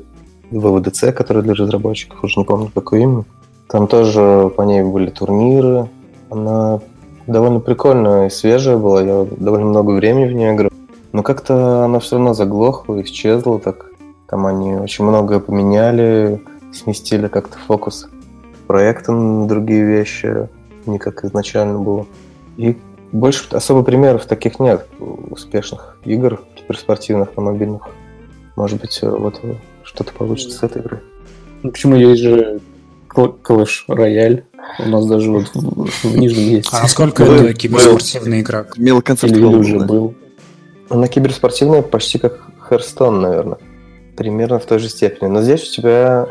[0.52, 3.24] ВВДЦ, который для разработчиков, уже не помню, какой именно.
[3.68, 5.88] Там тоже по ней были турниры.
[6.30, 6.80] Она
[7.28, 9.02] довольно прикольная и свежая была.
[9.02, 10.70] Я довольно много времени в нее играл.
[11.12, 13.86] Но как-то она все равно заглохла, исчезла так.
[14.28, 18.08] Там они очень многое поменяли, сместили как-то фокус
[18.66, 20.48] проекта на другие вещи,
[20.84, 22.06] не как изначально было.
[22.58, 22.76] И
[23.12, 27.88] больше особо примеров таких нет успешных игр киберспортивных на мобильных.
[28.56, 29.40] Может быть, вот
[29.82, 31.02] что-то получится с этой игры.
[31.62, 32.60] Ну, почему есть же
[33.26, 34.44] Clash Royale?
[34.78, 36.68] У нас даже вот в, в Нижнем есть.
[36.72, 38.66] А насколько Был- это киберспортивная игра?
[38.76, 40.14] Мил концепт Или, был, уже был.
[40.88, 42.40] Она киберспортивная почти как
[42.70, 43.58] Hearthstone, наверное.
[44.16, 45.28] Примерно в той же степени.
[45.28, 46.28] Но здесь у тебя...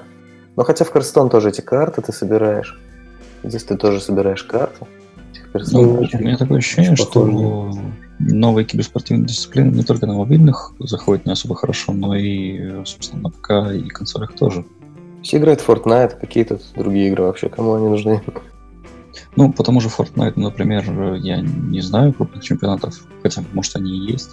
[0.55, 2.79] Ну, хотя в Hearthstone тоже эти карты ты собираешь.
[3.43, 4.85] Здесь ты тоже собираешь карты.
[5.53, 6.19] Ну, персонажей.
[6.19, 7.81] у меня такое ощущение, что похоже.
[8.19, 13.29] новые киберспортивные дисциплины не только на мобильных заходят не особо хорошо, но и, собственно, на
[13.29, 14.65] ПК и консолях тоже.
[15.21, 18.21] Все играют в Fortnite, какие тут другие игры вообще, кому они нужны?
[19.35, 24.11] Ну, по тому же Fortnite, например, я не знаю крупных чемпионатов, хотя, может, они и
[24.11, 24.31] есть.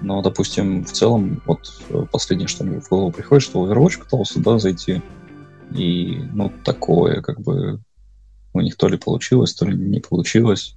[0.00, 4.34] Но, допустим, в целом, вот э, последнее, что мне в голову приходит, что Overwatch пытался
[4.34, 5.00] туда зайти.
[5.74, 7.80] И, ну, такое, как бы,
[8.52, 10.76] у них то ли получилось, то ли не получилось.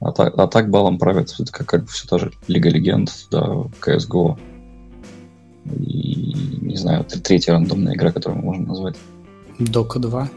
[0.00, 3.10] А так, а так балом правят это как, как бы все та же Лига Легенд,
[3.30, 4.38] да, CSGO.
[5.76, 8.96] И, не знаю, третья рандомная игра, которую мы можем назвать.
[9.58, 10.28] Дока 2.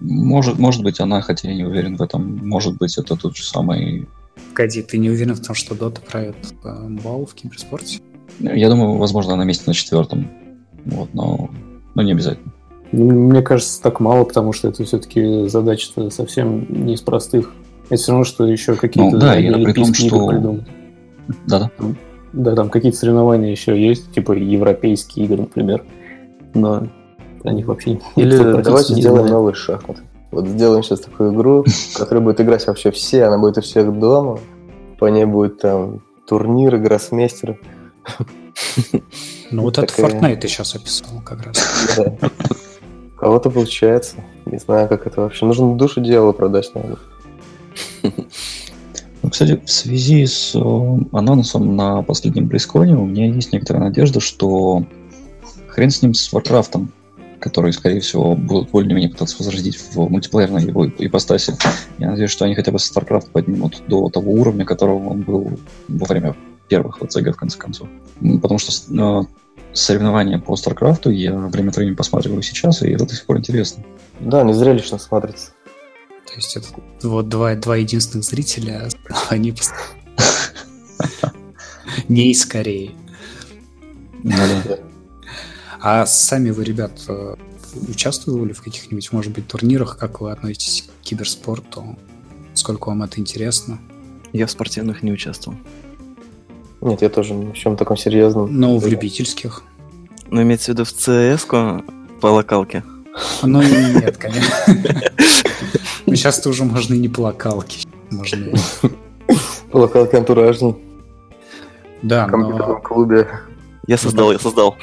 [0.00, 2.46] Может, может быть, она, хотя я не уверен в этом.
[2.46, 4.08] Может быть, это тот же самый...
[4.50, 8.00] Погоди, ты не уверен в том, что Дота правит э, бал в киберспорте?
[8.38, 10.30] Я думаю, возможно, она месте на четвертом.
[10.84, 11.50] Вот, но,
[11.94, 12.52] но не обязательно.
[12.92, 17.52] Мне кажется, так мало, потому что это все-таки задача-то совсем не из простых.
[17.90, 20.66] Это все равно, что еще какие-то Ну, да, и при том, что- придумать.
[21.46, 21.70] Да-да.
[22.32, 25.84] Да, там какие-то соревнования еще есть, типа европейские игры, например.
[26.54, 26.88] Но
[27.42, 29.32] про них вообще никто Или давайте не сделаем знает.
[29.32, 30.02] новые шахматы.
[30.30, 33.98] Вот сделаем сейчас такую игру, в которой будет играть вообще все, она будет у всех
[33.98, 34.38] дома.
[34.98, 37.58] По ней будет там турниры, гроссмейстеры.
[39.50, 41.94] Ну вот это Fortnite ты сейчас описал как раз.
[41.96, 42.30] Да.
[43.14, 44.16] У кого-то получается.
[44.44, 45.46] Не знаю, как это вообще.
[45.46, 46.98] Нужно душу дьявола продать, наверное.
[49.28, 50.58] Ну, кстати, в связи с э,
[51.12, 54.86] анонсом на последнем Близконе у меня есть некоторая надежда, что
[55.66, 56.88] хрен с ним с Warcraft,
[57.38, 61.52] который, скорее всего, будут более-менее пытаться возродить в мультиплеерной его ипостаси.
[61.98, 66.06] Я надеюсь, что они хотя бы StarCraft поднимут до того уровня, которого он был во
[66.06, 66.34] время
[66.68, 67.86] первых ВЦГ, в конце концов.
[68.40, 69.24] Потому что э,
[69.74, 73.84] соревнования по StarCraft я время от времени посматриваю сейчас, и это до сих пор интересно.
[74.20, 75.50] Да, не зрелищно смотрится.
[76.38, 76.68] То есть это
[77.08, 78.88] вот два, два единственных зрителя,
[79.28, 79.52] они
[82.08, 82.94] не из Кореи.
[84.22, 84.78] Ну да.
[85.80, 87.34] А сами вы, ребят, э,
[87.88, 89.98] участвовали в каких-нибудь, может быть, турнирах?
[89.98, 91.98] Как вы относитесь к киберспорту?
[92.54, 93.80] Сколько вам это интересно?
[94.32, 95.58] Я в спортивных не участвовал.
[96.80, 98.56] Нет, я тоже ни в чем таком серьезном.
[98.56, 99.64] Ну, в любительских.
[100.30, 101.84] Но имеется в виду в cs
[102.20, 102.84] по локалке.
[103.42, 104.54] Ну, нет, конечно.
[106.10, 107.86] Ну, Сейчас-то уже можно и не по локалке.
[108.10, 108.36] Можно...
[108.46, 108.56] и-
[109.72, 110.76] Локалки антуражный.
[112.02, 113.28] Да, В но клубе.
[113.86, 114.76] Я создал, я создал.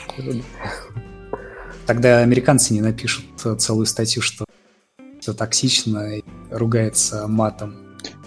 [1.86, 3.26] тогда американцы не напишут
[3.58, 4.46] целую статью, что
[5.20, 7.76] это токсично и ругается матом.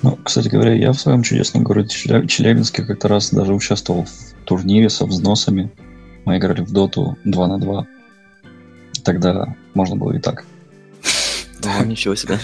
[0.03, 4.45] Ну, кстати говоря, я в своем чудесном городе Челя- Челябинске как-то раз даже участвовал в
[4.45, 5.71] турнире со взносами.
[6.25, 7.87] Мы играли в доту 2 на 2.
[9.05, 10.45] Тогда можно было и так.
[11.65, 12.39] О, ничего себе.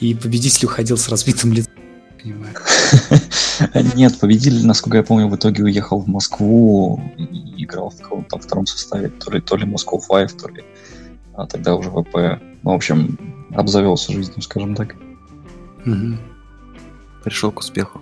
[0.00, 1.72] И победитель уходил с разбитым лицом.
[2.22, 2.54] Понимаю.
[3.94, 8.66] Нет, победитель, насколько я помню, в итоге уехал в Москву и играл в каком-то втором
[8.66, 10.64] составе, то ли, то ли Moscow Five, то ли
[11.34, 12.40] а тогда уже ВП.
[12.62, 13.18] Ну, в общем,
[13.54, 14.94] обзавелся жизнью, скажем так.
[15.84, 16.18] Мгм.
[17.24, 18.00] Пришел к успеху.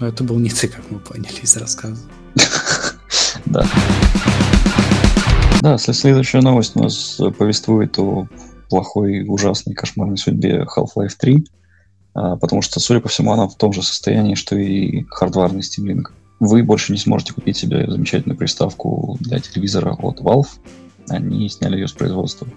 [0.00, 2.02] Но это был не ты, как мы поняли из рассказа.
[3.46, 3.66] Да.
[5.62, 8.28] Да, след- следующая новость у нас повествует о
[8.72, 11.44] плохой, ужасной, кошмарной судьбе Half-Life 3,
[12.14, 15.84] а, потому что, судя по всему, она в том же состоянии, что и хардварный Steam
[15.84, 16.04] Link.
[16.40, 20.48] Вы больше не сможете купить себе замечательную приставку для телевизора от Valve.
[21.10, 22.48] Они сняли ее с производства.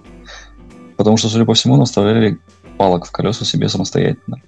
[0.96, 2.40] Потому что, судя по всему, наставляли
[2.78, 4.42] палок в колеса себе самостоятельно.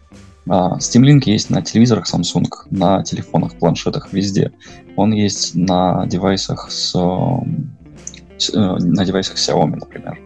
[0.48, 4.54] А, Steam Link есть на телевизорах Samsung, на телефонах, планшетах, везде.
[4.96, 7.78] Он есть на девайсах с, эм,
[8.38, 10.18] с, э, на девайсах Xiaomi, например.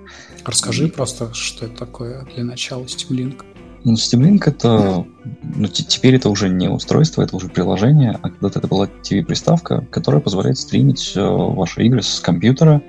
[0.46, 3.46] Расскажи просто, что это такое для начала Steam Link.
[3.84, 5.06] Ну, Steam Link это,
[5.44, 9.86] ну, те- теперь это уже не устройство, это уже приложение, а когда-то это была TV-приставка,
[9.90, 12.82] которая позволяет стримить э, ваши игры с компьютера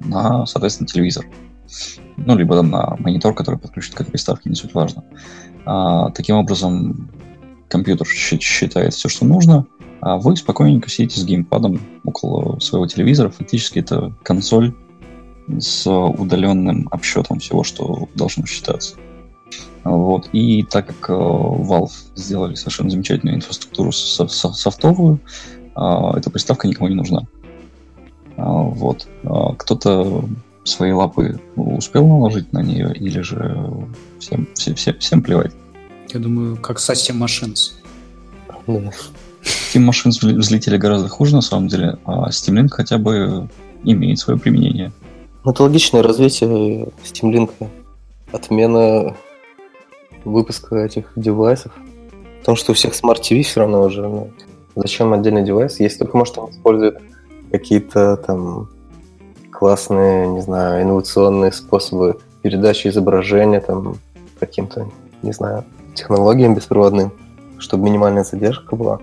[0.00, 1.26] на, соответственно, телевизор.
[2.16, 5.04] Ну, либо там на монитор, который подключен к этой приставке, не суть важно.
[5.66, 7.10] А, таким образом,
[7.68, 9.66] компьютер считает все, что нужно,
[10.00, 13.28] а вы спокойненько сидите с геймпадом около своего телевизора.
[13.30, 14.74] Фактически это консоль
[15.60, 18.96] с удаленным обсчетом всего, что должно считаться.
[19.84, 20.28] Вот.
[20.32, 25.20] И так как э, Valve сделали совершенно замечательную инфраструктуру со- со- софтовую,
[25.74, 27.22] а, эта приставка никому не нужна.
[28.36, 29.06] А, Вот.
[29.58, 30.24] Кто-то
[30.64, 33.56] свои лапы успел наложить на нее, или же
[34.18, 35.52] всем, все- все- всем плевать.
[36.12, 37.72] Я думаю, как со Steam Machines.
[38.66, 38.90] Да.
[39.72, 43.48] Steam Machines взле- взлетели гораздо хуже, на самом деле, а Steam Link хотя бы
[43.84, 44.92] имеет свое применение.
[45.48, 47.50] Ну, это логичное развитие Steam Link.
[48.32, 49.16] Отмена
[50.26, 51.72] выпуска этих девайсов.
[52.40, 54.06] Потому что у всех Smart TV все равно уже.
[54.06, 54.30] ну,
[54.76, 55.80] зачем отдельный девайс?
[55.80, 56.98] Если только, может, он использует
[57.50, 58.68] какие-то там
[59.50, 63.96] классные, не знаю, инновационные способы передачи изображения там
[64.38, 64.86] каким-то,
[65.22, 67.10] не знаю, технологиям беспроводным,
[67.56, 69.00] чтобы минимальная задержка была.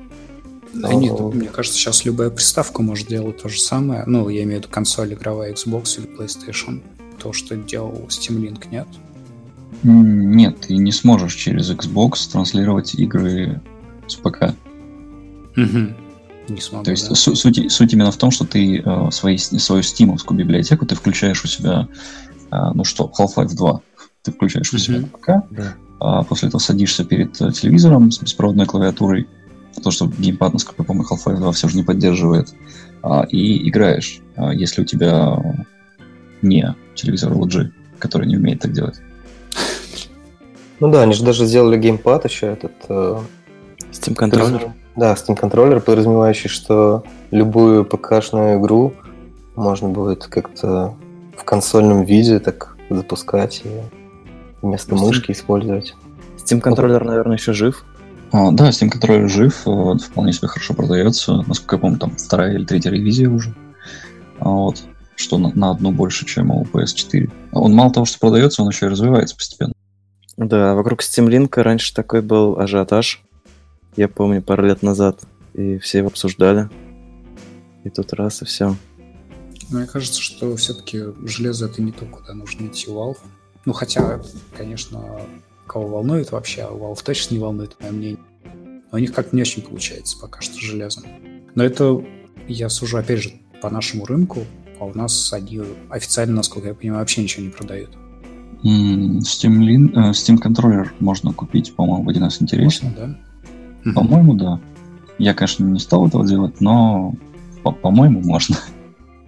[0.76, 1.32] Да нет, Ну.
[1.32, 4.04] мне кажется, сейчас любая приставка может делать то же самое.
[4.06, 6.82] Ну, я имею в виду консоль игровая Xbox или PlayStation.
[7.22, 8.88] То, что делал Steam Link, нет?
[9.84, 13.62] Нет, ты не сможешь через Xbox транслировать игры
[14.08, 14.54] с ПК.
[15.56, 17.16] Не смогу, То есть да.
[17.16, 21.44] су- суть, суть именно в том, что ты э, свои, свою стимовскую библиотеку ты включаешь
[21.44, 21.88] у себя,
[22.52, 23.82] э, ну что, Half-Life 2,
[24.22, 25.74] ты включаешь у себя на ПК, Да.
[26.00, 29.28] а после этого садишься перед э, телевизором с беспроводной клавиатурой,
[29.82, 32.54] то, что геймпад, насколько я помню, Half-Life 2 все же не поддерживает,
[33.04, 35.38] а, и играешь, а, если у тебя
[36.42, 39.00] не телевизор LG, который не умеет так делать.
[40.80, 42.74] Ну да, они же даже сделали геймпад еще этот.
[42.90, 43.20] э,
[43.92, 44.74] Steam контроллер.
[44.96, 48.94] Да, Steam контроллер, подразумевающий, что любую ПК-шную игру
[49.56, 50.94] можно будет как-то
[51.38, 53.70] в консольном виде так запускать и
[54.62, 55.96] вместо Steam- мышки использовать.
[56.38, 57.86] Steam контроллер, наверное, еще жив.
[58.32, 61.44] А, да, Steam контроллер жив, э, вполне себе хорошо продается.
[61.48, 63.54] Насколько я помню, там вторая или третья ревизия уже.
[64.40, 64.84] А, Вот.
[65.16, 67.32] что на, на одну больше, чем у PS4.
[67.54, 69.74] Он мало того, что продается, он еще и развивается постепенно.
[70.36, 73.24] Да, вокруг Steam Link раньше такой был ажиотаж.
[73.96, 75.22] Я помню, пару лет назад.
[75.54, 76.70] И все его обсуждали.
[77.86, 78.76] И тут раз, и все.
[79.70, 83.18] Мне кажется, что все-таки железо это не то, куда нужно идти Valve.
[83.64, 84.22] Ну, хотя,
[84.58, 85.22] конечно,
[85.68, 88.20] кого волнует вообще, а Valve точно не волнует, мое мнение.
[88.92, 91.04] Но у них как-то не очень получается пока что железом.
[91.56, 92.04] Но это
[92.48, 94.42] я сужу, опять же, по нашему рынку,
[94.80, 97.90] а у нас они официально, насколько я понимаю, вообще ничего не продают.
[98.64, 102.90] Steam, Lin, э, Steam контроллер можно купить, по-моему, один раз интересен.
[102.90, 103.20] Можно,
[103.84, 103.92] да?
[103.94, 104.60] По-моему, да.
[105.18, 107.14] Я, конечно, не стал этого делать, но,
[107.64, 108.58] по-моему, можно.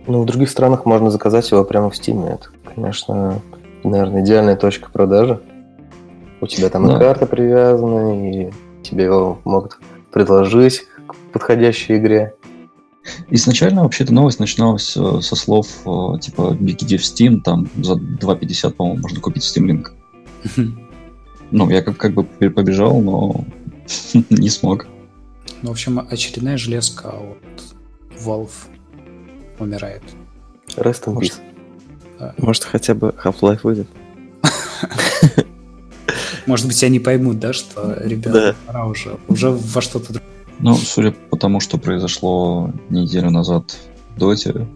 [0.07, 2.25] Ну, в других странах можно заказать его прямо в Steam.
[2.27, 3.41] Это, конечно,
[3.83, 5.41] наверное, идеальная точка продажи.
[6.39, 6.95] У тебя там да.
[6.95, 8.51] и карта привязана, и
[8.83, 9.79] тебе его могут
[10.11, 12.35] предложить к подходящей игре.
[13.29, 17.93] Изначально вообще эта новость начиналась э, со слов э, типа бегите в Steam, там за
[17.93, 19.87] 2.50, по-моему, можно купить Steam Link.
[21.49, 23.45] Ну, я как, как бы побежал, но
[24.29, 24.85] не смог.
[25.61, 28.51] Ну, в общем, очередная железка от Valve
[29.57, 30.03] умирает.
[30.75, 31.41] Rest in Может,
[32.37, 33.87] Может, хотя бы Half-Life выйдет?
[36.47, 40.31] Может быть, они поймут, да, что, ребята, пора уже, уже во что-то другое.
[40.59, 43.77] Ну, судя по тому, что произошло неделю назад
[44.15, 44.67] в Доте,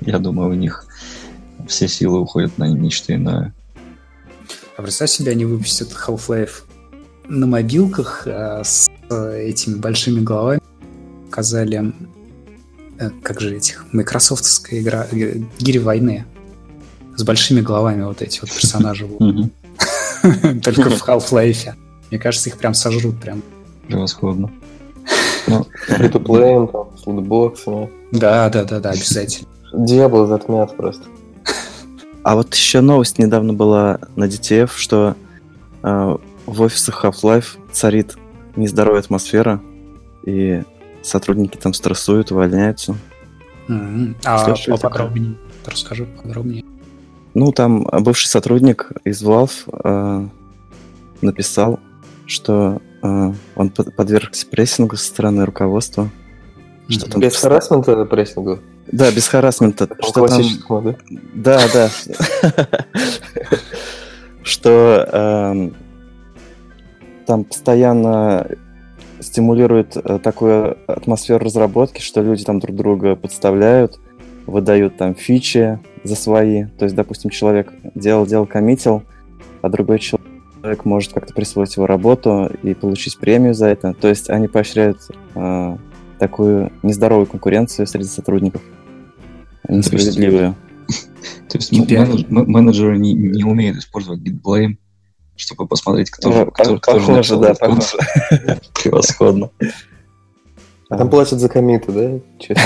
[0.00, 0.86] я думаю, у них
[1.68, 3.54] все силы уходят на нечто иное.
[4.76, 6.62] А представь себе, они выпустят Half-Life
[7.28, 10.62] на мобилках а, с этими большими головами.
[11.26, 11.92] Показали,
[12.98, 16.24] э, как же этих, майкрософтовская игра, э, Гири войны.
[17.16, 19.52] С большими головами вот эти вот персонажи будут.
[20.62, 21.74] Только в Half-Life.
[22.10, 23.42] Мне кажется, их прям сожрут прям.
[23.86, 24.50] Превосходно.
[25.86, 27.90] Фри-то-плеем, там, с лутбоксами.
[28.12, 29.48] Да, да, да, да, обязательно.
[29.72, 31.04] Диабло затмят просто.
[32.22, 35.14] А вот еще новость недавно была на DTF, что
[35.82, 36.16] э,
[36.46, 38.16] в офисах Half-Life царит
[38.56, 39.60] нездоровая атмосфера,
[40.24, 40.62] и
[41.02, 42.96] сотрудники там стрессуют, увольняются.
[43.68, 44.16] Mm-hmm.
[44.24, 45.36] А поподробнее?
[45.64, 46.64] Расскажи подробнее.
[47.38, 49.52] Ну, там бывший сотрудник из Valve
[49.84, 50.26] э,
[51.20, 51.78] написал,
[52.26, 56.10] что э, он подвергся прессингу со стороны руководства.
[56.88, 58.58] Что там без харасмента прессингу?
[58.90, 59.88] Да, без харасмента.
[60.00, 60.42] Что там...
[60.82, 60.96] да?
[61.32, 62.68] Да, да.
[64.42, 65.76] Что эм,
[67.24, 68.48] там постоянно
[69.20, 74.00] стимулирует э, такую атмосферу разработки, что люди там друг друга подставляют,
[74.48, 76.64] выдают там фичи за свои.
[76.78, 79.02] То есть, допустим, человек делал, делал, коммитил,
[79.62, 83.94] а другой человек может как-то присвоить его работу и получить премию за это.
[83.94, 84.98] То есть они поощряют
[85.34, 85.76] э,
[86.18, 88.62] такую нездоровую конкуренцию среди сотрудников.
[89.68, 90.54] Несправедливую.
[91.48, 91.72] То есть
[92.30, 94.76] менеджеры не, не умеют использовать GitBlame,
[95.36, 97.98] чтобы посмотреть, кто же кто, кто похоже, да, похоже.
[100.88, 100.98] Превосходно.
[100.98, 102.20] Там платят за комиты, да?
[102.38, 102.64] Честно.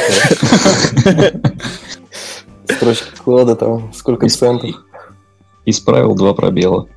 [2.65, 4.71] Строчки кода там, сколько центов.
[5.67, 6.89] Исправил два пробела.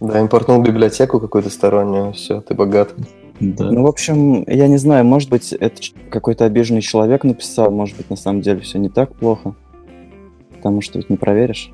[0.00, 2.94] Да, импортнул библиотеку какую-то стороннюю, все, ты богат.
[3.40, 3.70] Да.
[3.70, 5.80] Ну, в общем, я не знаю, может быть, это
[6.10, 9.54] какой-то обиженный человек написал, может быть, на самом деле все не так плохо.
[10.54, 11.70] Потому что ведь не проверишь,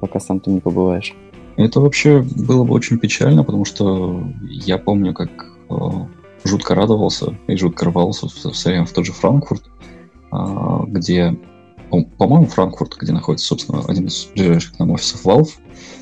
[0.00, 1.14] пока сам ты не побываешь.
[1.56, 5.30] Это вообще было бы очень печально, потому что я помню, как
[5.68, 5.74] э,
[6.44, 9.64] жутко радовался и жутко рвался в, в, в тот же Франкфурт,
[10.32, 10.36] э,
[10.88, 11.38] где,
[12.18, 15.50] по-моему, Франкфурт, где находится, собственно, один из ближайших нам офисов Valve,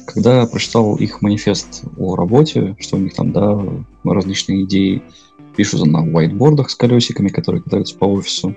[0.06, 3.58] когда прочитал их манифест о работе, что у них там, да,
[4.04, 5.02] различные идеи
[5.56, 8.56] пишут на whiteboardах с колесиками, которые катаются по офису.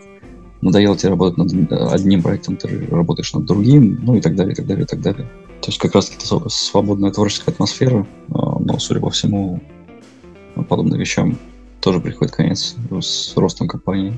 [0.62, 4.56] Надоело тебе работать над одним проектом, ты работаешь над другим, ну и так далее, и
[4.56, 5.30] так далее, и так далее.
[5.62, 9.62] То есть как раз-таки свободная творческая атмосфера, а, но, судя по всему,
[10.70, 11.38] подобным вещам
[11.84, 14.18] тоже приходит конец с ростом компании.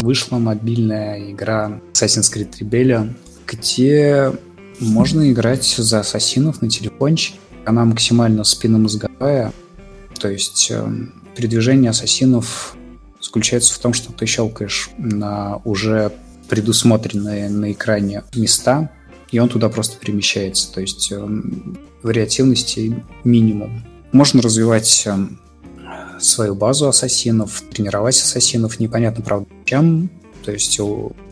[0.00, 3.14] Вышла мобильная игра Assassin's Creed Rebellion,
[3.46, 4.32] где
[4.80, 7.38] можно играть за ассасинов на телефончике.
[7.64, 9.52] Она максимально спинномозговая.
[10.18, 10.84] То есть э,
[11.36, 12.76] передвижение ассасинов
[13.20, 16.10] заключается в том, что ты щелкаешь на уже
[16.48, 18.90] предусмотренные на экране места,
[19.30, 20.72] и он туда просто перемещается.
[20.72, 21.24] То есть э,
[22.02, 23.84] вариативности минимум.
[24.10, 25.16] Можно развивать э,
[26.24, 30.10] свою базу ассасинов, тренировать ассасинов, непонятно, правда, чем.
[30.44, 30.80] То есть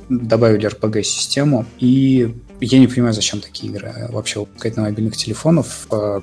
[0.08, 6.20] добавили RPG-систему, и я не понимаю, зачем такие игры вообще выпускать на мобильных телефонах, э,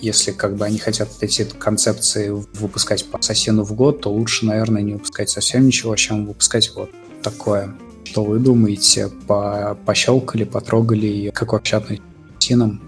[0.00, 4.82] если как бы они хотят эти концепции выпускать по Ассасину в год, то лучше, наверное,
[4.82, 6.90] не выпускать совсем ничего, чем выпускать вот
[7.22, 7.74] такое.
[8.04, 9.10] Что вы думаете?
[9.26, 11.30] По пощелкали, потрогали?
[11.34, 12.04] Как вообще относитесь
[12.38, 12.82] к синам,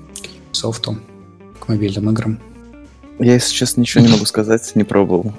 [0.52, 0.98] к софту,
[1.58, 2.38] к мобильным играм?
[3.18, 5.32] Я, если честно, ничего не могу сказать, не пробовал.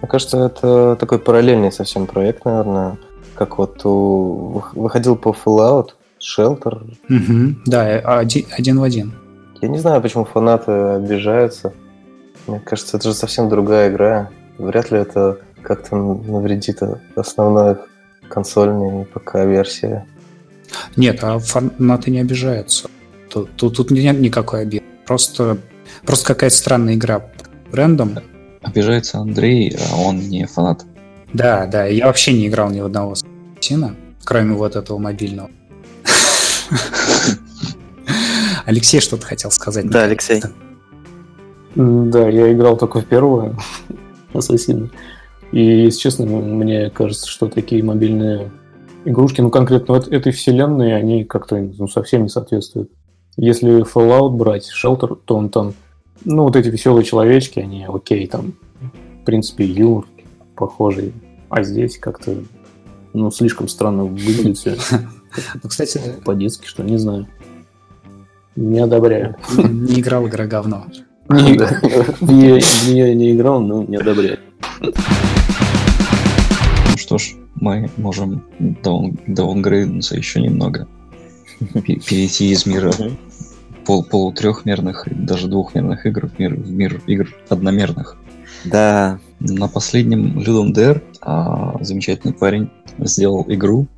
[0.00, 2.98] Мне кажется, это такой параллельный совсем проект, наверное.
[3.34, 4.62] Как вот у...
[4.74, 5.90] выходил по Fallout,
[6.20, 6.84] Shelter.
[7.08, 9.14] Угу, да, один, один в один.
[9.60, 11.72] Я не знаю, почему фанаты обижаются.
[12.46, 14.30] Мне кажется, это же совсем другая игра.
[14.58, 16.80] Вряд ли это как-то навредит
[17.14, 17.76] основной
[18.28, 20.04] консольной ПК-версии.
[20.96, 22.88] Нет, а фанаты не обижаются.
[23.30, 24.84] Тут, тут, тут нет никакой обиды.
[25.06, 25.58] Просто,
[26.04, 28.18] просто какая-то странная игра под брендом.
[28.62, 30.84] Обижается Андрей, а он не фанат.
[31.32, 33.14] Да, да, я вообще не играл ни в одного
[33.60, 35.50] Сина, кроме вот этого мобильного.
[38.66, 39.88] Алексей что-то хотел сказать.
[39.88, 40.42] Да, Алексей.
[41.74, 43.56] Да, я играл только в первую
[44.34, 44.90] Ассасина.
[45.52, 48.50] И, если честно, мне кажется, что такие мобильные
[49.04, 52.90] игрушки, ну, конкретно вот этой вселенной, они как-то ну, совсем не соответствуют.
[53.36, 55.74] Если Fallout брать, Shelter, то он там,
[56.24, 58.54] ну, вот эти веселые человечки, они окей, там,
[59.20, 60.06] в принципе, юмор
[60.56, 61.12] похожий.
[61.48, 62.36] А здесь как-то,
[63.12, 64.76] ну, слишком странно выглядит все.
[65.62, 67.26] Ну, кстати, по-детски, что не знаю.
[68.54, 69.36] Не одобряю.
[69.56, 70.86] Не играл игра говно.
[71.26, 71.34] В
[72.30, 74.38] нее не играл, но не одобряю.
[74.80, 74.92] Ну
[76.96, 80.86] что ж, мы можем даунгрейднуться еще немного.
[81.72, 82.92] Перейти из мира
[83.84, 88.16] пол полутрехмерных даже двухмерных игр в мир, в мир игр одномерных.
[88.64, 89.18] Да.
[89.40, 93.88] На последнем Людом Дэр а, замечательный парень сделал игру,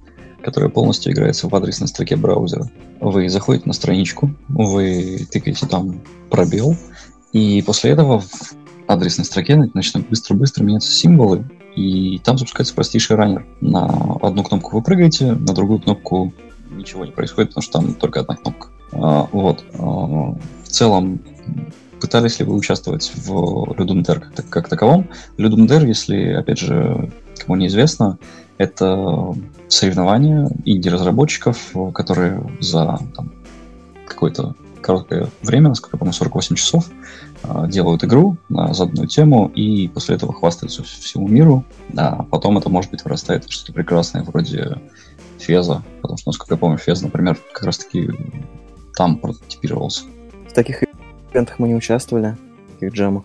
[0.42, 2.70] которая полностью играется в адресной строке браузера.
[3.00, 6.76] Вы заходите на страничку, вы тыкаете там пробел,
[7.32, 8.28] и после этого в
[8.86, 11.44] адресной строке начинают быстро-быстро меняться символы,
[11.76, 13.46] и там запускается простейший раннер.
[13.60, 13.86] На
[14.22, 16.32] одну кнопку вы прыгаете, на другую кнопку
[16.70, 18.68] ничего не происходит, потому что там только одна кнопка.
[18.92, 19.64] А, вот.
[19.78, 21.20] А, в целом,
[22.00, 25.08] пытались ли вы участвовать в Dare как, как таковом?
[25.38, 28.18] Dare, если, опять же, кому неизвестно,
[28.58, 29.34] это
[29.68, 33.32] соревнования инди-разработчиков, которые за там,
[34.06, 34.54] какое-то
[34.84, 36.90] короткое время, насколько я помню, 48 часов,
[37.42, 41.64] а, делают игру на заданную тему и после этого хвастаются всему миру.
[41.96, 44.78] А потом это, может быть, вырастает в что-то прекрасное вроде
[45.38, 48.10] Феза, потому что, насколько я помню, Фез, например, как раз-таки
[48.96, 50.04] там прототипировался.
[50.48, 50.84] В таких
[51.32, 52.36] ивентах мы не участвовали,
[52.68, 53.24] в таких джемах.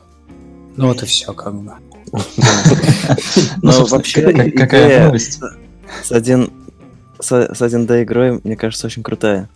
[0.76, 1.74] Ну вот и все, как бы.
[3.62, 5.42] Ну, вообще, какая новость?
[6.04, 6.52] С один
[7.20, 9.50] с один d игрой, мне кажется, очень крутая.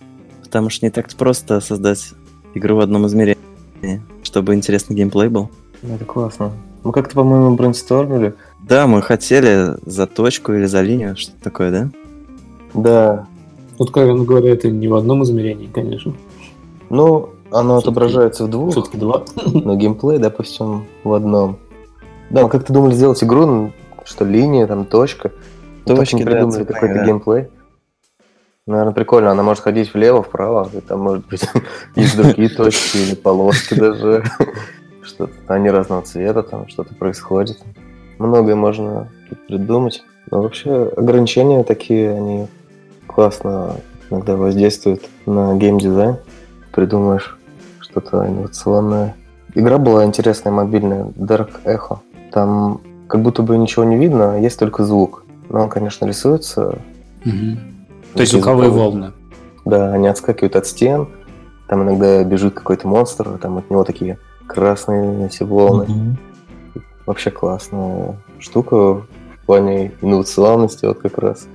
[0.44, 2.14] Потому что не так просто создать
[2.54, 5.50] игру в одном измерении, чтобы интересный геймплей был.
[5.82, 6.52] Это классно.
[6.84, 8.36] Мы как-то, по-моему, брейнстормили.
[8.62, 11.90] Да, мы хотели за точку или за линию, что-то такое, да?
[12.74, 13.28] Да.
[13.78, 16.14] Тут, как говоря, это не в одном измерении, конечно.
[16.90, 18.72] Ну, оно отображается в двух.
[18.72, 19.24] Все-таки два.
[19.46, 21.58] Но геймплей, допустим, в одном.
[22.30, 23.72] Да, мы как-то думали сделать игру, ну,
[24.06, 25.32] что линия, там, точка.
[25.86, 27.06] Точки, не придумали да, какой-то да.
[27.06, 27.48] геймплей.
[28.66, 29.32] Наверное, прикольно.
[29.32, 31.44] Она может ходить влево, вправо, и там, может быть,
[31.96, 34.24] есть другие точки или полоски даже.
[35.02, 37.60] Что-то они разного цвета, там что-то происходит.
[38.20, 39.12] Многое можно
[39.50, 40.02] придумать.
[40.32, 42.48] Но вообще ограничения такие, они
[43.14, 43.78] классно
[44.10, 46.18] иногда воздействуют на геймдизайн.
[46.72, 47.38] Придумаешь
[47.80, 49.16] что-то инновационное.
[49.56, 52.00] Игра была интересная, мобильная, Dark Echo.
[52.32, 55.24] Там как будто бы ничего не видно, а есть только звук.
[55.50, 56.80] Но он, конечно, рисуется.
[57.26, 57.58] Угу.
[58.16, 59.12] То есть звуковые волны.
[59.66, 61.08] Да, они отскакивают от стен.
[61.68, 64.18] Там иногда бежит какой-то монстр, там от него такие
[64.48, 65.86] красные все волны.
[65.86, 66.82] Угу.
[67.06, 71.48] Вообще классная штука в плане инновационности вот как раз.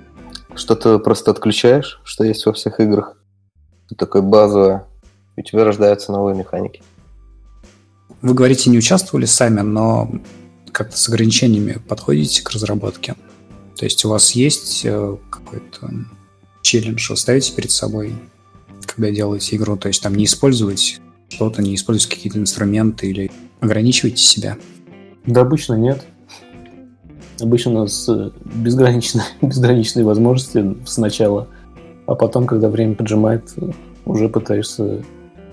[0.54, 3.16] Что-то просто отключаешь, что есть во всех играх.
[3.86, 4.86] Это такое базовое.
[5.36, 6.82] И у тебя рождаются новые механики.
[8.22, 10.10] Вы говорите, не участвовали сами, но
[10.72, 13.14] как-то с ограничениями подходите к разработке?
[13.76, 15.90] То есть у вас есть э, какой-то
[16.62, 18.14] челлендж, вы ставите перед собой,
[18.84, 19.76] когда делаете игру?
[19.76, 23.30] То есть там не использовать что-то, не использовать какие-то инструменты или
[23.60, 24.58] ограничиваете себя?
[25.26, 26.04] Да обычно нет.
[27.40, 31.48] Обычно у нас э, безграничные, безграничные возможности сначала,
[32.06, 33.54] а потом, когда время поджимает,
[34.04, 35.02] уже пытаешься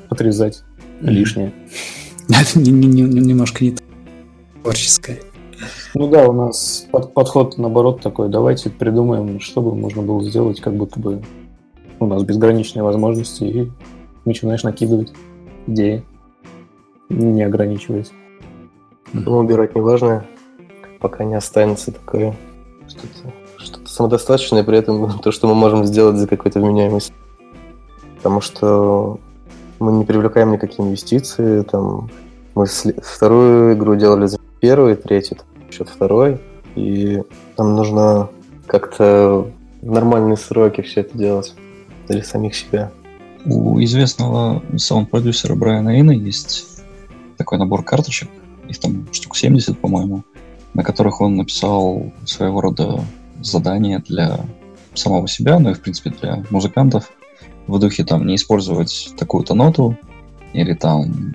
[0.10, 0.64] отрезать
[1.02, 1.54] лишнее.
[2.30, 3.76] Это немножко не
[4.64, 5.20] творческое.
[5.94, 10.60] Ну да, у нас под, подход наоборот такой, давайте придумаем, что бы можно было сделать,
[10.60, 11.22] как будто бы
[12.00, 13.72] у нас безграничные возможности, и
[14.26, 15.14] начинаешь накидывать
[15.68, 16.04] идеи,
[17.10, 18.12] не ограничиваясь.
[19.14, 20.26] Ну, убирать не важно,
[21.06, 22.36] пока не останется такое
[22.88, 27.14] что-то что самодостаточно, и при этом то, что мы можем сделать за какой-то вменяемость.
[28.18, 29.20] Потому что
[29.78, 32.10] мы не привлекаем никакие инвестиции, там,
[32.56, 35.38] мы вторую игру делали за первую, третью,
[35.70, 36.42] счет второй,
[36.74, 37.22] и
[37.56, 38.30] нам нужно
[38.66, 39.48] как-то
[39.84, 41.54] в нормальные сроки все это делать
[42.08, 42.92] для самих себя.
[43.46, 46.82] У известного саунд-продюсера Брайана Ина есть
[47.38, 48.28] такой набор карточек,
[48.68, 50.24] их там штук 70, по-моему,
[50.76, 53.04] на которых он написал своего рода
[53.42, 54.42] задания для
[54.94, 57.12] самого себя, ну и, в принципе, для музыкантов.
[57.68, 59.98] В духе там не использовать такую-то ноту,
[60.54, 61.34] или там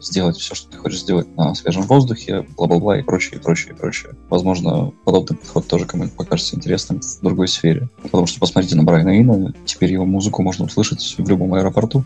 [0.00, 3.76] сделать все, что ты хочешь сделать на свежем воздухе, бла-бла-бла и прочее, и прочее, и
[3.76, 4.12] прочее.
[4.28, 7.88] Возможно, подобный подход тоже кому-нибудь покажется интересным в другой сфере.
[8.02, 12.04] Потому что посмотрите на Брайана Ина, теперь его музыку можно услышать в любом аэропорту.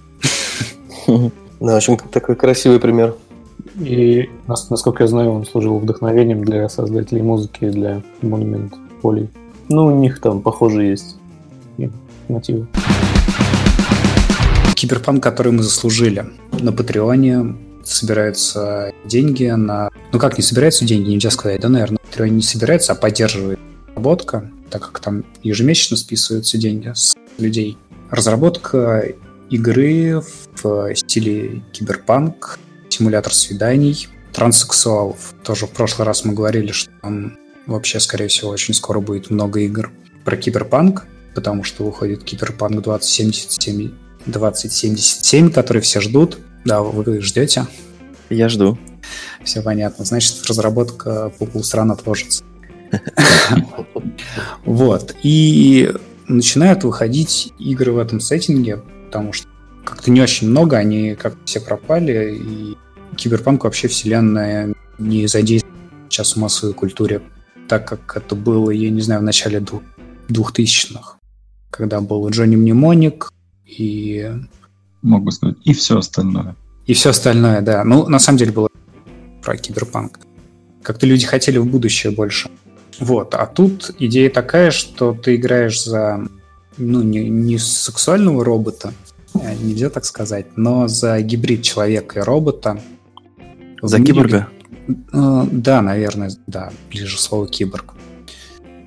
[1.06, 3.16] Да, очень такой красивый пример.
[3.80, 8.72] И, насколько я знаю, он служил вдохновением для создателей музыки для Monument
[9.02, 9.28] Полей.
[9.68, 11.16] Ну, у них там, похоже, есть
[12.28, 12.66] мотивы.
[14.74, 16.26] Киберпанк, который мы заслужили.
[16.60, 19.90] На Патреоне собираются деньги на...
[20.12, 21.98] Ну как не собираются деньги, нельзя сказать, да, наверное.
[22.02, 23.58] На Патреоне не собирается, а поддерживает
[23.88, 27.76] разработка, так как там ежемесячно списываются деньги с людей.
[28.10, 29.04] Разработка
[29.50, 30.22] игры
[30.62, 32.58] в стиле киберпанк,
[32.88, 35.34] симулятор свиданий, транссексуалов.
[35.42, 37.36] Тоже в прошлый раз мы говорили, что там
[37.66, 39.92] вообще, скорее всего, очень скоро будет много игр
[40.24, 43.92] про киберпанк, потому что выходит киберпанк 2077,
[44.26, 46.38] 2077, который все ждут.
[46.64, 47.66] Да, вы ждете?
[48.30, 48.78] Я жду.
[49.44, 50.04] Все понятно.
[50.04, 52.44] Значит, разработка по полстраны отложится.
[54.64, 55.14] Вот.
[55.22, 55.92] И
[56.26, 59.48] начинают выходить игры в этом сеттинге, потому что
[59.88, 62.76] как-то не очень много, они как все пропали, и
[63.16, 65.78] Киберпанк вообще вселенная не задействована
[66.08, 67.22] сейчас в массовой культуре,
[67.68, 69.64] так как это было, я не знаю, в начале
[70.28, 71.16] двухтысячных,
[71.70, 73.32] когда был Джонни Мнемоник
[73.64, 74.30] и...
[75.02, 76.54] Мог бы сказать, и все остальное.
[76.86, 77.84] И все остальное, да.
[77.84, 78.68] Ну, на самом деле было
[79.42, 80.20] про киберпанк.
[80.82, 82.50] Как-то люди хотели в будущее больше.
[82.98, 83.34] Вот.
[83.34, 86.26] А тут идея такая, что ты играешь за
[86.76, 88.92] ну, не, не сексуального робота,
[89.34, 92.80] нельзя так сказать, но за гибрид человека и робота,
[93.82, 94.48] за мире, киборга?
[95.12, 97.94] Э, да, наверное, да, ближе слово киборг.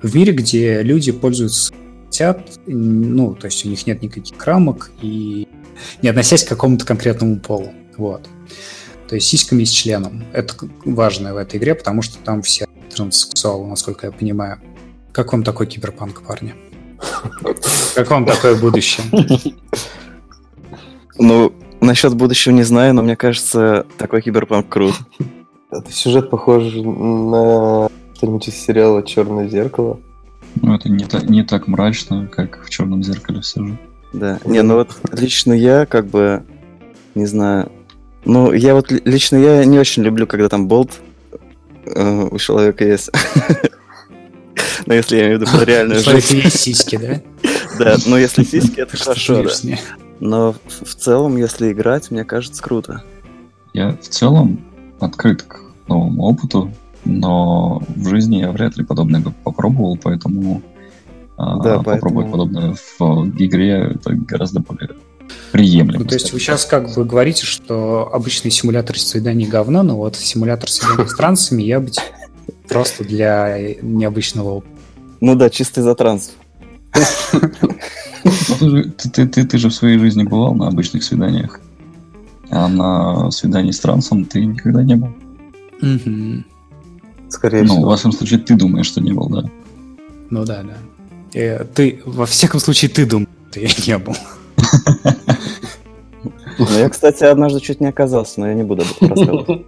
[0.01, 1.73] В мире, где люди пользуются
[2.11, 5.47] хотят, ну, то есть у них нет никаких рамок и
[6.01, 7.71] не относясь к какому-то конкретному полу.
[7.97, 8.27] Вот.
[9.07, 10.25] То есть сиськами и с членом.
[10.33, 10.53] Это
[10.83, 14.59] важно в этой игре, потому что там все транссексуалы, насколько я понимаю.
[15.13, 16.53] Как вам такой киберпанк, парни?
[17.95, 19.05] Как вам такое будущее?
[21.17, 24.93] Ну, Насчет будущего не знаю, но мне кажется, такой киберпанк крут.
[25.71, 29.99] Это сюжет похож на что-нибудь из сериала Черное зеркало.
[30.61, 33.77] Ну, это не, та, не так мрачно, как в черном зеркале все же.
[34.11, 34.37] Да.
[34.43, 36.43] Не, ну вот лично я как бы
[37.15, 37.71] не знаю.
[38.25, 40.99] Ну, я вот лично я не очень люблю, когда там болт
[41.85, 43.09] э, у человека есть.
[44.85, 46.35] Но если я имею в виду реальную жизнь.
[46.35, 47.21] Есть сиськи, да?
[47.83, 49.45] Да, но если сиськи, это хорошо.
[50.19, 53.03] Но в целом, если играть, мне кажется, круто.
[53.73, 54.63] Я в целом
[54.99, 56.71] открыт к новому опыту,
[57.05, 60.61] но в жизни я вряд ли подобное бы попробовал, поэтому
[61.37, 64.91] а, да, а, попробовать подобное в игре это гораздо более
[65.51, 66.03] приемлемо.
[66.03, 70.15] Ну, то есть вы сейчас как бы говорите, что обычный симулятор свиданий говно, но вот
[70.15, 71.99] симулятор свиданий с трансами я быть
[72.67, 74.75] просто для необычного опыта.
[75.19, 76.33] Ну да, чистый за транс.
[78.59, 81.59] Ну, ты, ты, ты, ты же в своей жизни бывал на обычных свиданиях,
[82.49, 85.09] а на свидании с трансом ты никогда не был.
[85.81, 86.43] Угу.
[87.29, 87.81] Скорее ну, всего.
[87.81, 89.49] в вашем случае ты думаешь, что не был, да?
[90.29, 90.77] Ну да, да.
[91.33, 94.15] Э, ты, во всяком случае, ты думаешь, что я не был.
[96.57, 99.65] Ну, я, кстати, однажды чуть не оказался, но я не буду об этом рассказывать.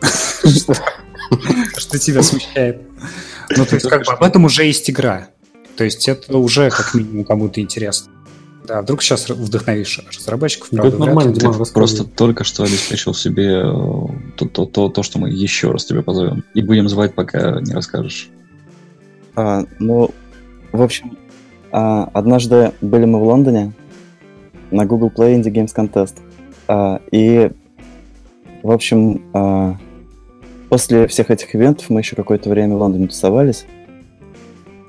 [1.76, 2.82] Что тебя смущает?
[3.56, 5.28] Ну, то есть, как бы об этом уже есть игра.
[5.76, 8.12] То есть это уже как минимум кому-то интересно.
[8.66, 10.68] Да, вдруг сейчас вдохновишь разработчиков.
[10.72, 13.62] Ну, это нормально, Диман, Ты просто только что обеспечил себе э,
[14.36, 16.44] то, то, то, то, что мы еще раз тебя позовем.
[16.52, 18.28] И будем звать, пока не расскажешь.
[19.36, 20.10] А, ну,
[20.72, 21.16] в общем,
[21.72, 23.72] а, однажды были мы в Лондоне
[24.70, 26.16] на Google Play Indie Games Contest.
[26.66, 27.50] А, и,
[28.62, 29.78] в общем, а,
[30.68, 33.66] после всех этих ивентов мы еще какое-то время в Лондоне тусовались.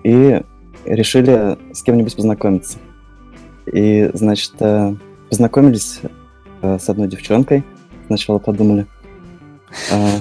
[0.03, 0.41] И
[0.85, 2.77] решили с кем-нибудь познакомиться.
[3.71, 4.95] И, значит, э,
[5.29, 5.99] познакомились
[6.61, 7.63] э, с одной девчонкой.
[8.07, 8.87] Сначала подумали.
[9.91, 10.19] Э,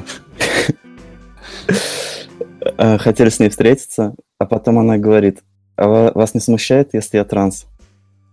[2.98, 5.42] хотели с ней встретиться, а потом она говорит,
[5.76, 7.66] а ва- вас не смущает, если я транс?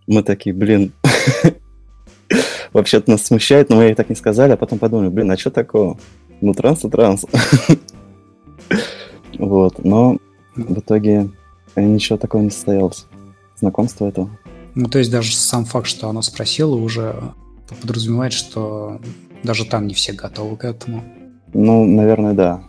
[0.08, 0.92] Мы такие, блин,
[2.74, 5.52] вообще-то нас смущает, но мы ей так не сказали, а потом подумали, блин, а что
[5.52, 5.98] такого?
[6.42, 7.26] Ну, транс и транс.
[9.38, 10.18] Вот, но
[10.56, 11.30] в итоге
[11.76, 13.06] э, ничего такого не состоялось.
[13.58, 14.30] Знакомство этого.
[14.76, 17.22] Ну, то есть даже сам факт, что она спросила, уже
[17.82, 19.00] подразумевает, что
[19.44, 21.04] даже там не все готовы к этому.
[21.54, 22.64] Ну, наверное, да.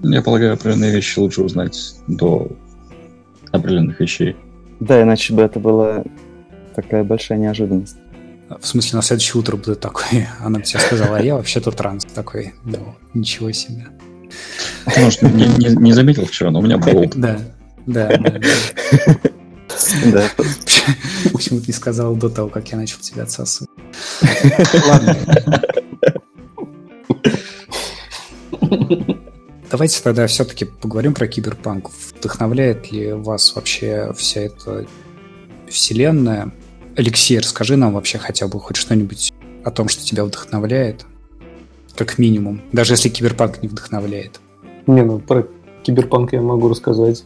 [0.00, 2.48] Я полагаю, определенные вещи лучше узнать до
[3.52, 4.36] определенных вещей.
[4.80, 6.04] Да, иначе бы это была
[6.74, 7.96] такая большая неожиданность.
[8.48, 12.54] В смысле, на следующее утро будет такой, она тебе сказала, а я вообще-то транс такой.
[12.64, 12.78] Да,
[13.14, 13.88] ничего себе.
[14.96, 16.78] Может, не, не- не заметил вчера, но у меня.
[17.14, 17.38] Да,
[17.86, 18.18] да, да.
[18.18, 18.40] да.
[20.06, 20.28] Да,
[21.32, 23.70] Почему ты не сказал до того, как я начал тебя отсасывать?
[24.88, 25.16] Ладно.
[29.70, 31.90] Давайте тогда все-таки поговорим про киберпанк.
[31.90, 34.86] Вдохновляет ли вас вообще вся эта
[35.68, 36.52] вселенная?
[36.96, 39.30] Алексей, расскажи нам вообще хотя бы хоть что-нибудь
[39.64, 41.04] о том, что тебя вдохновляет.
[41.94, 42.62] Как минимум.
[42.72, 44.40] Даже если киберпанк не вдохновляет.
[44.86, 45.46] Не, ну про
[45.82, 47.24] киберпанк я могу рассказать.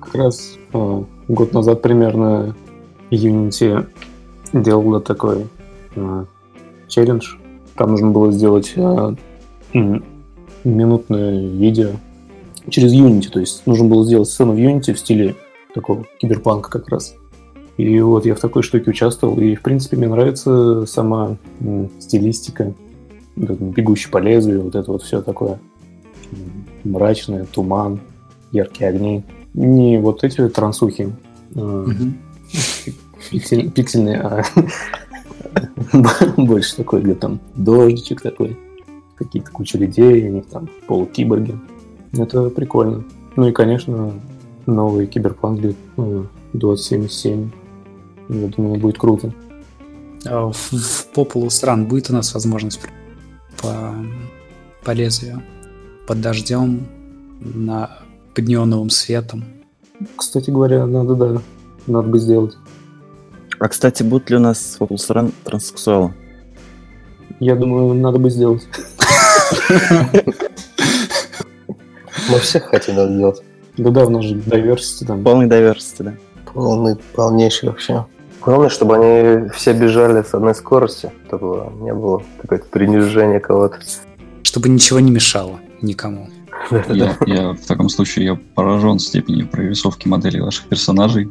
[0.00, 2.56] Как раз а, год назад примерно
[3.10, 3.88] Unity
[4.52, 5.48] делал вот такой
[5.96, 6.26] а,
[6.86, 7.34] челлендж.
[7.74, 10.04] Там нужно было сделать м,
[10.62, 11.90] минутное видео
[12.68, 13.28] через Unity.
[13.28, 15.34] То есть нужно было сделать сцену в Unity в стиле
[15.74, 17.16] такого киберпанка как раз.
[17.80, 21.38] И вот я в такой штуке участвовал, и в принципе мне нравится сама
[21.98, 22.74] стилистика,
[23.36, 25.58] бегущий по лезвию, вот это вот все такое
[26.84, 28.00] мрачное, туман,
[28.52, 29.24] яркие огни.
[29.54, 31.10] Не вот эти трансухи
[33.30, 34.42] пиксель- пиксельные, а
[36.36, 38.58] больше такой, где там дождичек такой,
[39.16, 41.58] какие-то куча людей, у них там полукиборги.
[42.12, 43.04] Это прикольно.
[43.36, 44.12] Ну и, конечно,
[44.66, 47.50] новый киберпанк э, 2077.
[48.32, 49.32] Я думаю, будет круто.
[50.24, 52.80] А в, в Populous Run будет у нас возможность
[53.60, 53.92] по,
[54.84, 55.42] по лезвию,
[56.06, 56.86] под дождем,
[57.40, 57.98] на,
[58.34, 59.44] под неоновым светом.
[60.16, 61.42] Кстати говоря, надо, да,
[61.88, 62.56] надо бы сделать.
[63.58, 66.14] А, кстати, будут ли у нас в Run транссексуалы?
[67.40, 68.62] Я думаю, надо бы сделать.
[72.28, 73.42] Мы всех хотим это сделать.
[73.76, 75.24] Да-да, у нас же diversity там.
[75.24, 76.14] Полный diversity, да.
[76.52, 78.04] Полный, полнейший вообще.
[78.40, 83.78] Главное, чтобы они все бежали с одной скорости, чтобы не было какое-то принижение кого-то.
[84.42, 86.28] Чтобы ничего не мешало никому.
[86.88, 91.30] Я, я в таком случае я поражен степенью прорисовки моделей ваших персонажей.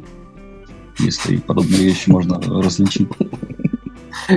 [0.98, 3.08] Если подобные вещи можно различить.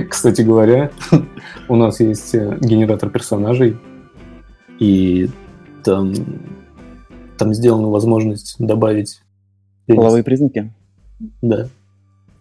[0.08, 0.90] Кстати говоря,
[1.68, 3.76] у нас есть э, генератор персонажей,
[4.78, 5.30] и
[5.82, 6.14] там,
[7.36, 9.20] там сделана возможность добавить...
[9.86, 10.72] Половые признаки?
[11.42, 11.68] Да.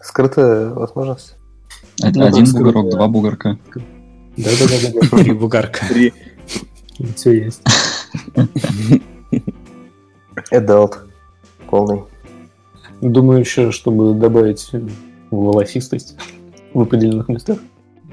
[0.04, 1.36] Скрытая возможность.
[2.04, 2.98] Од- Ну, Один так сказать, бугорок, да.
[2.98, 3.58] два бугорка.
[4.38, 5.18] Да-да-да.
[5.24, 5.86] Три бугарка.
[5.88, 6.14] Три.
[7.16, 7.62] Все есть.
[10.52, 10.94] Adult.
[11.70, 12.02] Полный.
[13.02, 14.72] Думаю еще, чтобы добавить
[15.32, 16.16] волосистость
[16.74, 17.58] в определенных местах.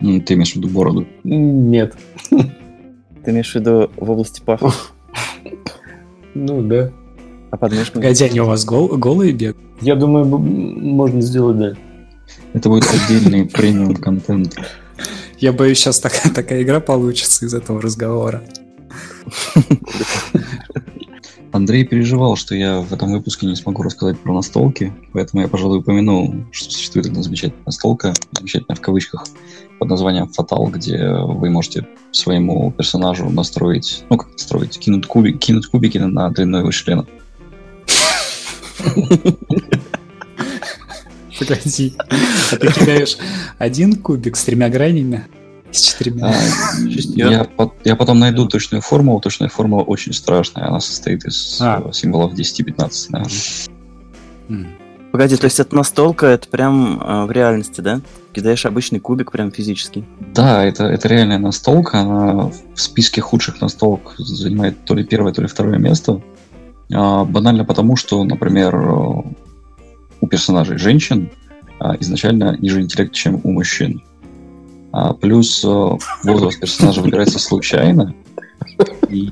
[0.01, 1.07] М, Ты имеешь в виду бороду.
[1.25, 1.97] Нет.
[2.31, 4.71] Ты имеешь в виду в области паха?
[6.35, 6.91] Ну да.
[7.51, 7.94] А подмышки?
[7.94, 9.59] Погоди, они у вас гол- голые бегают?
[9.81, 11.72] Я думаю, можно сделать, да.
[12.52, 14.56] Это будет отдельный премиум контент.
[15.39, 18.43] Я боюсь, сейчас такая, такая игра получится из этого разговора.
[21.52, 25.78] Андрей переживал, что я в этом выпуске не смогу рассказать про настолки, поэтому я, пожалуй,
[25.78, 29.24] упомяну, что существует одна замечательная настолка, замечательная в кавычках,
[29.81, 35.66] под названием Fatal, где вы можете своему персонажу настроить, ну как настроить, кинуть, кубик, кинуть
[35.66, 37.06] кубики на, на длину его члена.
[41.39, 41.94] Погоди.
[42.52, 43.16] А ты кидаешь
[43.59, 45.24] один кубик с тремя гранями?
[45.73, 46.27] С четырьмя?
[46.27, 46.35] А,
[47.15, 47.48] я,
[47.85, 49.20] я потом найду точную формулу.
[49.20, 50.66] Точная формула очень страшная.
[50.66, 51.90] Она состоит из А.
[51.93, 54.70] символов 10-15, наверное.
[55.12, 58.01] Погоди, то есть это настолка, это прям э, в реальности, да?
[58.32, 60.05] Кидаешь обычный кубик прям физически.
[60.35, 62.01] Да, это, это реальная настолка.
[62.01, 66.20] Она в списке худших настолок занимает то ли первое, то ли второе место.
[66.93, 69.23] А, банально потому, что, например, э,
[70.21, 71.31] у персонажей женщин
[71.79, 74.03] а, изначально ниже интеллект, чем у мужчин.
[74.93, 75.91] А, плюс э,
[76.25, 78.15] возраст персонажа выбирается случайно.
[79.09, 79.31] И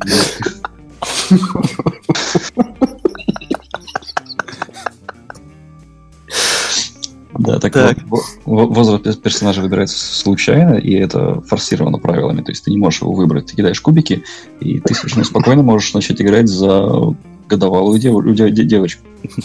[7.39, 7.99] Да, так, Так.
[8.07, 12.43] вот, во- возраст пер- персонажа выбирается случайно, и это форсировано правилами.
[12.43, 13.47] То есть ты не можешь его выбрать.
[13.47, 14.25] Ты кидаешь кубики,
[14.61, 17.15] и ты совершенно спокойно можешь начать играть за
[17.49, 19.03] годовалую дев- дев- де- девочку.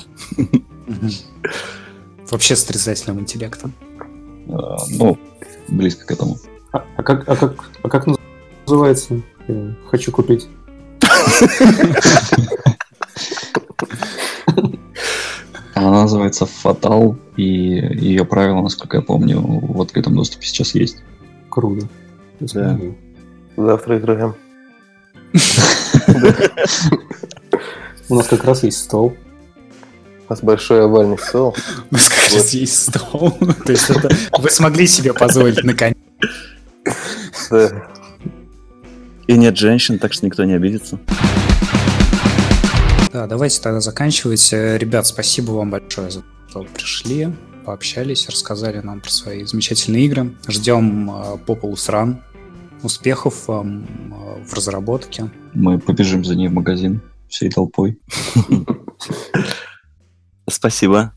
[2.29, 3.73] Вообще с отрицательным интеллектом.
[4.49, 5.17] А, Ну,
[5.67, 6.37] близко к этому.
[6.71, 8.05] А, а как, а, как, а как
[8.65, 9.21] называется?
[9.47, 10.47] Я хочу купить.
[15.75, 21.03] Она называется Fatal, и ее правила, насколько я помню, в открытом доступе сейчас есть.
[21.49, 21.87] Круто.
[22.39, 22.79] Да.
[23.57, 24.35] Завтра играем.
[28.09, 29.15] У нас как раз есть стол.
[30.27, 31.55] У нас большой овальный стол.
[31.91, 33.31] У нас как раз есть стол.
[33.65, 35.97] То есть это вы смогли себе позволить наконец.
[37.49, 37.87] Да.
[39.27, 40.99] И нет женщин, так что никто не обидится.
[43.13, 44.51] Да, давайте тогда заканчивать.
[44.51, 47.29] Э, Ребят, спасибо вам большое за то, что пришли,
[47.63, 50.35] пообщались, рассказали нам про свои замечательные игры.
[50.47, 52.17] Ждем э, Populous Run.
[52.81, 55.29] Успехов вам э, в разработке.
[55.53, 57.01] Мы побежим за ней в магазин
[57.33, 57.99] всей толпой.
[60.49, 61.13] Спасибо.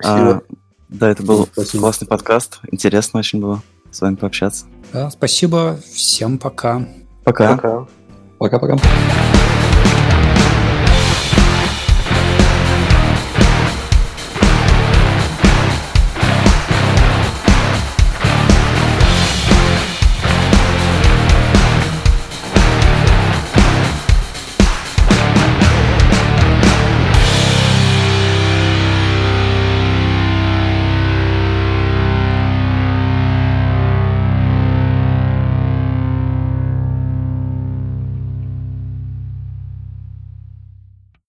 [0.00, 0.34] Спасибо.
[0.38, 0.40] А,
[0.88, 1.82] да, это был Спасибо.
[1.82, 2.60] классный подкаст.
[2.70, 4.66] Интересно очень было с вами пообщаться.
[4.92, 6.86] Да, спасибо, всем пока.
[7.24, 7.56] Пока.
[7.56, 7.86] Пока.
[8.38, 8.76] Пока-пока.